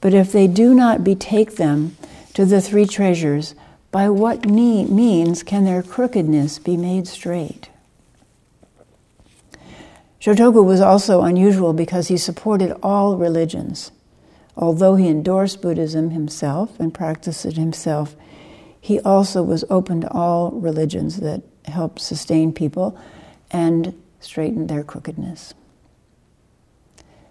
but 0.01 0.14
if 0.14 0.33
they 0.33 0.49
do 0.49 0.75
not 0.75 1.05
betake 1.05 1.59
them 1.59 1.96
to 2.35 2.44
the 2.44 2.61
three 2.61 2.87
treasures, 2.87 3.55
by 3.92 4.09
what 4.09 4.46
means 4.46 5.44
can 5.44 5.64
their 5.64 5.85
crookedness 5.85 6.59
be 6.59 6.77
made 6.77 7.07
straight? 7.07 7.70
Shotoku 10.20 10.64
was 10.64 10.81
also 10.81 11.22
unusual 11.22 11.72
because 11.72 12.09
he 12.09 12.16
supported 12.16 12.77
all 12.83 13.16
religions. 13.16 13.92
Although 14.56 14.94
he 14.94 15.08
endorsed 15.08 15.60
Buddhism 15.60 16.10
himself 16.10 16.80
and 16.80 16.94
practiced 16.94 17.44
it 17.44 17.56
himself, 17.56 18.16
he 18.80 19.00
also 19.00 19.42
was 19.42 19.64
open 19.68 20.00
to 20.00 20.12
all 20.12 20.50
religions 20.52 21.18
that 21.18 21.42
help 21.64 21.98
sustain 21.98 22.52
people 22.52 22.98
and 23.50 24.00
straighten 24.20 24.66
their 24.66 24.82
crookedness. 24.82 25.54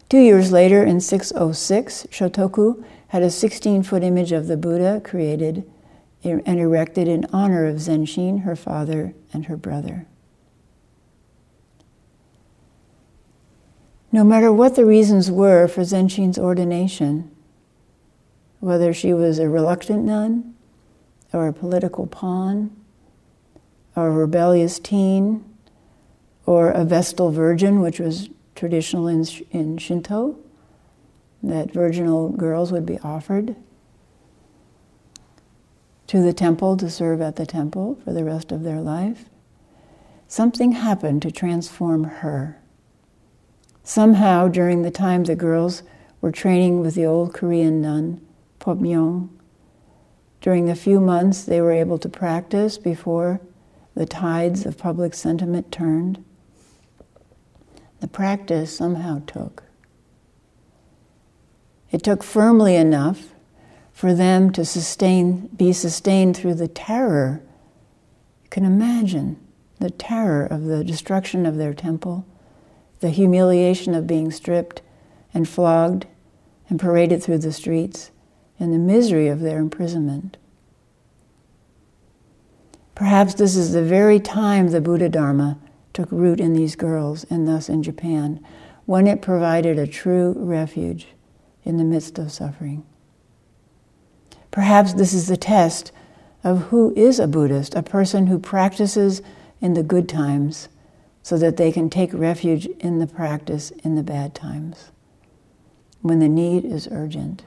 Two 0.07 0.19
years 0.19 0.51
later, 0.51 0.83
in 0.83 1.01
606, 1.01 2.07
Shotoku 2.11 2.83
had 3.07 3.23
a 3.23 3.31
16 3.31 3.83
foot 3.83 4.03
image 4.03 4.31
of 4.31 4.47
the 4.47 4.57
Buddha 4.57 5.01
created 5.03 5.69
and 6.23 6.59
erected 6.59 7.07
in 7.07 7.25
honor 7.31 7.65
of 7.65 7.77
Zenshin, 7.77 8.43
her 8.43 8.55
father, 8.55 9.13
and 9.33 9.45
her 9.45 9.57
brother. 9.57 10.07
No 14.15 14.23
matter 14.23 14.49
what 14.49 14.75
the 14.75 14.86
reasons 14.86 15.30
were 15.30 15.67
for 15.67 15.84
Zenshin's 15.84 16.39
ordination, 16.39 17.30
whether 18.62 18.93
she 18.93 19.12
was 19.12 19.39
a 19.39 19.49
reluctant 19.49 20.06
nun, 20.06 20.56
or 21.34 21.49
a 21.49 21.54
political 21.54 22.08
pawn, 22.08 22.73
or 23.93 24.08
a 24.08 24.12
rebellious 24.12 24.80
teen, 24.80 25.43
or 26.45 26.71
a 26.71 26.86
Vestal 26.86 27.30
virgin, 27.30 27.82
which 27.82 27.99
was 27.99 28.30
traditional 28.56 29.10
in, 29.10 29.25
in 29.51 29.78
Shinto, 29.78 30.38
that 31.43 31.73
virginal 31.73 32.30
girls 32.30 32.71
would 32.71 32.86
be 32.86 32.97
offered 32.99 33.58
to 36.08 36.21
the 36.21 36.32
temple 36.32 36.78
to 36.78 36.89
serve 36.89 37.19
at 37.19 37.36
the 37.36 37.45
temple 37.45 37.99
for 38.06 38.13
the 38.13 38.23
rest 38.23 38.54
of 38.54 38.63
their 38.63 38.80
life. 38.80 39.25
Something 40.30 40.71
happened 40.71 41.21
to 41.23 41.32
transform 41.32 42.06
her. 42.06 42.62
Somehow, 43.88 44.48
during 44.48 44.82
the 44.82 44.89
time 44.89 45.26
the 45.26 45.36
girls 45.36 45.84
were 46.19 46.32
training 46.32 46.82
with 46.82 46.95
the 46.95 47.06
old 47.06 47.36
Korean 47.36 47.82
nun, 47.82 48.19
Popmyong, 48.60 49.30
during 50.41 50.65
the 50.65 50.76
few 50.76 51.00
months 51.00 51.43
they 51.43 51.62
were 51.62 51.71
able 51.71 52.00
to 52.00 52.10
practice 52.10 52.80
before 52.80 53.39
the 53.93 54.08
tides 54.08 54.65
of 54.65 54.80
public 54.80 55.13
sentiment 55.13 55.71
turned, 55.71 56.26
the 58.00 58.08
practice 58.08 58.76
somehow 58.76 59.21
took. 59.28 59.62
It 61.91 62.02
took 62.02 62.24
firmly 62.24 62.76
enough 62.76 63.36
for 63.93 64.15
them 64.15 64.52
to 64.54 64.65
sustain, 64.65 65.45
be 65.56 65.71
sustained 65.71 66.36
through 66.36 66.56
the 66.56 66.67
terror. 66.67 67.43
You 68.45 68.50
can 68.50 68.65
imagine 68.65 69.39
the 69.80 69.91
terror 69.91 70.43
of 70.43 70.63
the 70.63 70.84
destruction 70.84 71.45
of 71.45 71.58
their 71.58 71.76
temple 71.76 72.26
the 72.99 73.10
humiliation 73.10 73.93
of 73.93 74.08
being 74.08 74.31
stripped 74.31 74.81
and 75.34 75.47
flogged 75.47 76.05
and 76.69 76.79
paraded 76.79 77.21
through 77.21 77.38
the 77.38 77.51
streets, 77.51 78.12
and 78.60 78.73
the 78.73 78.79
misery 78.79 79.27
of 79.27 79.41
their 79.41 79.60
imprisonment. 79.60 80.38
Perhaps 82.95 83.34
this 83.36 83.55
is 83.55 83.73
the 83.73 83.84
very 83.84 84.19
time 84.19 84.69
the 84.69 84.81
Buddha 84.81 85.10
Dharma 85.10 85.60
took 85.93 86.12
root 86.12 86.39
in 86.39 86.53
these 86.53 86.75
girls 86.75 87.25
and 87.29 87.47
thus 87.47 87.69
in 87.69 87.84
Japan, 87.84 88.43
when 88.86 89.08
it 89.08 89.21
provided 89.21 89.77
a 89.77 89.88
true 89.88 90.34
refuge 90.38 91.08
in 91.63 91.77
the 91.77 91.84
midst 91.84 92.17
of 92.17 92.31
suffering. 92.31 92.86
Perhaps 94.51 94.93
this 94.93 95.13
is 95.13 95.27
the 95.27 95.38
test 95.38 95.91
of 96.43 96.63
who 96.63 96.93
is 96.95 97.19
a 97.19 97.27
Buddhist, 97.27 97.75
a 97.75 97.84
person 97.84 98.27
who 98.27 98.39
practices 98.39 99.21
in 99.60 99.73
the 99.73 99.84
good 99.84 100.08
times 100.08 100.69
so 101.25 101.39
that 101.39 101.57
they 101.57 101.71
can 101.71 101.89
take 101.89 102.13
refuge 102.13 102.67
in 102.81 102.99
the 102.99 103.07
practice 103.07 103.71
in 103.83 103.95
the 103.95 104.03
bad 104.03 104.35
times 104.35 104.91
when 106.03 106.19
the 106.19 106.29
need 106.29 106.63
is 106.63 106.88
urgent. 106.91 107.45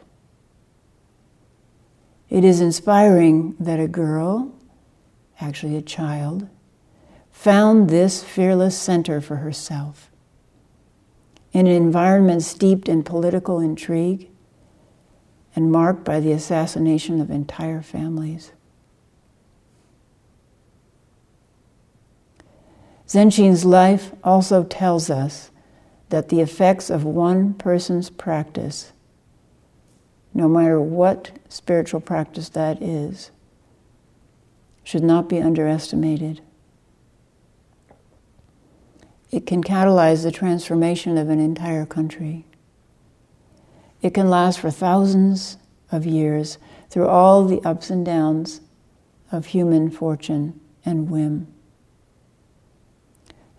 It 2.29 2.43
is 2.43 2.61
inspiring 2.61 3.55
that 3.61 3.79
a 3.79 3.87
girl, 3.87 4.53
actually 5.41 5.77
a 5.77 5.81
child, 5.81 6.49
found 7.31 7.89
this 7.89 8.25
fearless 8.25 8.77
center 8.77 9.21
for 9.21 9.37
herself. 9.37 10.11
In 11.53 11.69
an 11.69 11.73
environment 11.73 12.43
steeped 12.43 12.89
in 12.89 13.05
political 13.05 13.61
intrigue 13.61 14.29
and 15.55 15.71
marked 15.71 16.03
by 16.03 16.19
the 16.19 16.33
assassination 16.33 17.21
of 17.21 17.31
entire 17.31 17.83
families. 17.83 18.51
Zenshin's 23.09 23.65
life 23.65 24.13
also 24.23 24.65
tells 24.65 25.09
us 25.09 25.51
that 26.11 26.29
the 26.29 26.41
effects 26.41 26.91
of 26.91 27.05
one 27.05 27.55
person's 27.55 28.11
practice, 28.11 28.93
no 30.35 30.47
matter 30.47 30.79
what 30.81 31.31
spiritual 31.49 32.01
practice 32.01 32.51
that 32.51 32.83
is, 32.83 33.31
should 34.85 35.03
not 35.03 35.29
be 35.29 35.41
underestimated. 35.41 36.43
It 39.31 39.47
can 39.47 39.63
catalyze 39.63 40.23
the 40.23 40.33
transformation 40.33 41.17
of 41.19 41.31
an 41.31 41.41
entire 41.41 41.87
country. 41.87 42.45
It 44.01 44.15
can 44.15 44.31
last 44.31 44.61
for 44.61 44.71
thousands 44.71 45.57
of 45.91 46.07
years 46.07 46.59
through 46.91 47.09
all 47.09 47.45
the 47.45 47.61
ups 47.63 47.91
and 47.91 48.05
downs 48.05 48.61
of 49.33 49.47
human 49.47 49.91
fortune 49.91 50.61
and 50.85 51.11
whim. 51.11 51.47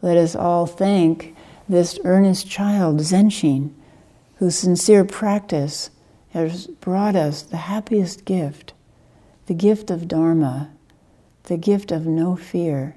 Let 0.02 0.18
us 0.18 0.36
all 0.36 0.66
thank 0.66 1.36
this 1.68 2.00
earnest 2.04 2.50
child, 2.50 3.00
Zenshin, 3.00 3.72
whose 4.38 4.56
sincere 4.56 5.06
practice 5.06 5.90
has 6.32 6.68
brought 6.68 7.16
us 7.16 7.42
the 7.42 7.58
happiest 7.58 8.26
gift 8.26 8.74
the 9.48 9.56
gift 9.56 9.90
of 9.90 10.08
Dharma, 10.08 10.70
the 11.46 11.58
gift 11.58 11.92
of 11.92 12.06
no 12.06 12.36
fear 12.36 12.96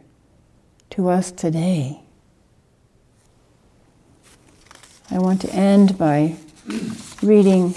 to 0.90 1.08
us 1.08 1.32
today. 1.32 2.02
I 5.10 5.18
want 5.18 5.40
to 5.40 5.54
end 5.54 5.96
by 5.96 6.36
reading 7.22 7.74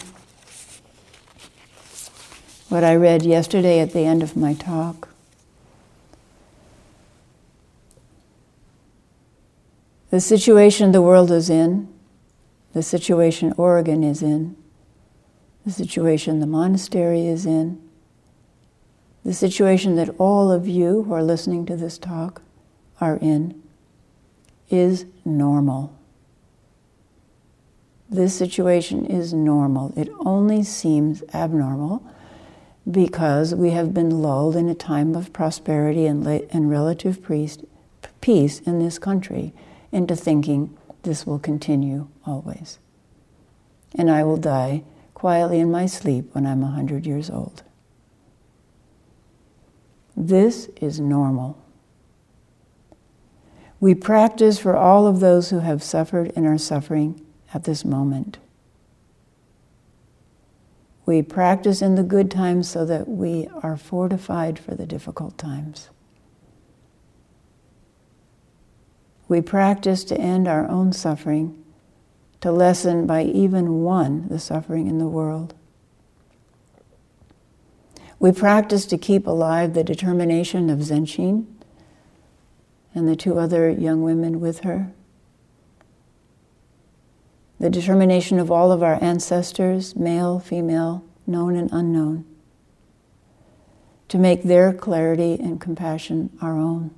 what 2.68 2.84
I 2.84 2.96
read 2.96 3.24
yesterday 3.24 3.80
at 3.80 3.94
the 3.94 4.02
end 4.02 4.22
of 4.22 4.36
my 4.36 4.54
talk. 4.54 5.15
The 10.16 10.22
situation 10.22 10.94
the 10.94 11.02
world 11.02 11.30
is 11.30 11.50
in, 11.50 11.90
the 12.72 12.82
situation 12.82 13.54
Oregon 13.58 14.02
is 14.02 14.24
in, 14.24 14.56
the 15.66 15.74
situation 15.74 16.40
the 16.40 16.48
monastery 16.48 17.28
is 17.28 17.46
in, 17.46 17.82
the 19.26 19.34
situation 19.34 19.98
that 19.98 20.16
all 20.18 20.54
of 20.54 20.70
you 20.70 21.04
who 21.04 21.14
are 21.14 21.22
listening 21.22 21.66
to 21.66 21.76
this 21.76 21.98
talk 21.98 22.42
are 23.02 23.18
in, 23.18 23.62
is 24.70 25.06
normal. 25.26 25.94
This 28.10 28.34
situation 28.38 29.06
is 29.06 29.34
normal. 29.34 29.92
It 29.98 30.08
only 30.20 30.64
seems 30.64 31.24
abnormal 31.34 32.02
because 32.90 33.54
we 33.54 33.72
have 33.72 33.94
been 33.94 34.22
lulled 34.22 34.56
in 34.56 34.70
a 34.70 34.76
time 34.76 35.14
of 35.14 35.34
prosperity 35.34 36.06
and, 36.06 36.26
and 36.26 36.70
relative 36.70 37.22
peace 38.22 38.60
in 38.62 38.80
this 38.80 38.98
country 38.98 39.52
into 39.96 40.16
thinking 40.16 40.78
this 41.04 41.26
will 41.26 41.40
continue 41.40 42.10
always. 42.26 42.80
And 43.98 44.12
I 44.12 44.24
will 44.24 44.36
die 44.38 44.84
quietly 45.14 45.60
in 45.62 45.72
my 45.72 45.86
sleep 45.86 46.36
when 46.36 46.46
I'm 46.46 46.62
100 46.62 47.06
years 47.06 47.30
old. 47.30 47.64
This 50.18 50.68
is 50.82 51.00
normal. 51.00 51.58
We 53.80 53.96
practice 53.96 54.60
for 54.60 54.76
all 54.76 55.08
of 55.08 55.22
those 55.22 55.50
who 55.50 55.60
have 55.60 55.82
suffered 55.82 56.34
and 56.36 56.46
are 56.46 56.58
suffering 56.58 57.26
at 57.54 57.64
this 57.64 57.86
moment. 57.86 58.38
We 61.06 61.22
practice 61.22 61.82
in 61.82 61.96
the 61.96 62.04
good 62.04 62.30
times 62.30 62.70
so 62.70 62.84
that 62.86 63.08
we 63.08 63.48
are 63.64 63.78
fortified 63.78 64.60
for 64.60 64.76
the 64.76 64.86
difficult 64.88 65.38
times. 65.38 65.90
We 69.28 69.42
practice 69.42 70.04
to 70.06 70.18
end 70.18 70.48
our 70.48 70.68
own 70.70 70.94
suffering, 70.94 71.64
to 72.42 72.52
lessen 72.52 73.08
by 73.08 73.24
even 73.24 73.82
one 73.82 74.28
the 74.30 74.40
suffering 74.40 74.88
in 74.88 75.00
the 75.00 75.08
world. 75.08 75.56
We 78.20 78.32
practice 78.32 78.86
to 78.88 78.98
keep 78.98 79.28
alive 79.28 79.74
the 79.74 79.84
determination 79.84 80.70
of 80.70 80.80
Zenshin 80.80 81.46
and 82.94 83.08
the 83.08 83.16
two 83.16 83.38
other 83.38 83.70
young 83.70 84.04
women 84.04 84.40
with 84.40 84.62
her. 84.62 84.92
The 87.60 87.70
determination 87.70 88.40
of 88.40 88.52
all 88.52 88.72
of 88.72 88.84
our 88.84 89.02
ancestors, 89.04 89.96
male, 89.96 90.40
female, 90.40 91.04
known 91.26 91.56
and 91.56 91.70
unknown, 91.72 92.26
to 94.08 94.18
make 94.18 94.44
their 94.44 94.72
clarity 94.74 95.38
and 95.40 95.60
compassion 95.60 96.30
our 96.42 96.58
own. 96.58 96.94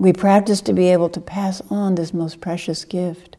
We 0.00 0.14
practice 0.14 0.62
to 0.62 0.72
be 0.72 0.88
able 0.88 1.10
to 1.10 1.20
pass 1.20 1.60
on 1.68 1.94
this 1.94 2.14
most 2.14 2.40
precious 2.40 2.86
gift 2.86 3.36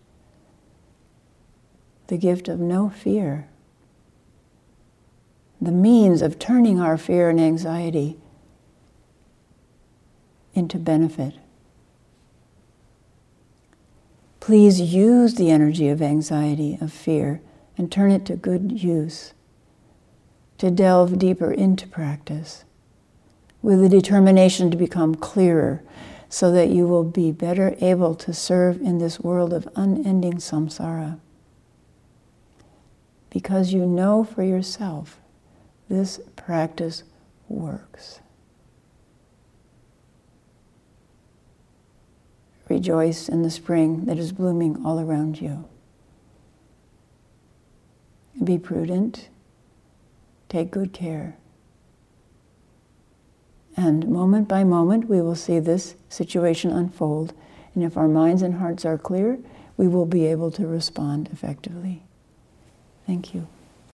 the 2.05 2.17
gift 2.17 2.47
of 2.47 2.59
no 2.59 2.89
fear, 2.89 3.47
the 5.59 5.71
means 5.71 6.21
of 6.21 6.37
turning 6.37 6.79
our 6.79 6.97
fear 6.99 7.31
and 7.31 7.39
anxiety 7.39 8.19
into 10.53 10.77
benefit. 10.77 11.33
Please 14.39 14.79
use 14.79 15.35
the 15.35 15.49
energy 15.49 15.87
of 15.87 15.99
anxiety, 15.99 16.77
of 16.79 16.93
fear, 16.93 17.41
and 17.75 17.91
turn 17.91 18.11
it 18.11 18.23
to 18.25 18.35
good 18.35 18.83
use, 18.83 19.33
to 20.59 20.69
delve 20.69 21.17
deeper 21.17 21.51
into 21.51 21.87
practice 21.87 22.65
with 23.63 23.81
the 23.81 23.89
determination 23.89 24.69
to 24.69 24.77
become 24.77 25.15
clearer 25.15 25.81
so 26.31 26.49
that 26.49 26.69
you 26.69 26.87
will 26.87 27.03
be 27.03 27.29
better 27.29 27.75
able 27.81 28.15
to 28.15 28.33
serve 28.33 28.79
in 28.81 28.99
this 28.99 29.19
world 29.19 29.51
of 29.51 29.67
unending 29.75 30.35
samsara 30.35 31.19
because 33.29 33.73
you 33.73 33.85
know 33.85 34.23
for 34.23 34.41
yourself 34.41 35.19
this 35.89 36.21
practice 36.37 37.03
works. 37.49 38.21
Rejoice 42.69 43.27
in 43.27 43.41
the 43.41 43.51
spring 43.51 44.05
that 44.05 44.17
is 44.17 44.31
blooming 44.31 44.85
all 44.85 45.01
around 45.01 45.41
you. 45.41 45.65
Be 48.41 48.57
prudent, 48.57 49.27
take 50.47 50.71
good 50.71 50.93
care. 50.93 51.35
And 53.83 54.07
moment 54.07 54.47
by 54.47 54.63
moment, 54.63 55.09
we 55.09 55.21
will 55.21 55.33
see 55.33 55.57
this 55.57 55.95
situation 56.07 56.69
unfold. 56.69 57.33
And 57.73 57.83
if 57.83 57.97
our 57.97 58.07
minds 58.07 58.43
and 58.43 58.53
hearts 58.53 58.85
are 58.85 58.95
clear, 58.95 59.39
we 59.75 59.87
will 59.87 60.05
be 60.05 60.27
able 60.27 60.51
to 60.51 60.67
respond 60.67 61.29
effectively. 61.33 62.03
Thank 63.07 63.33
you. 63.33 63.47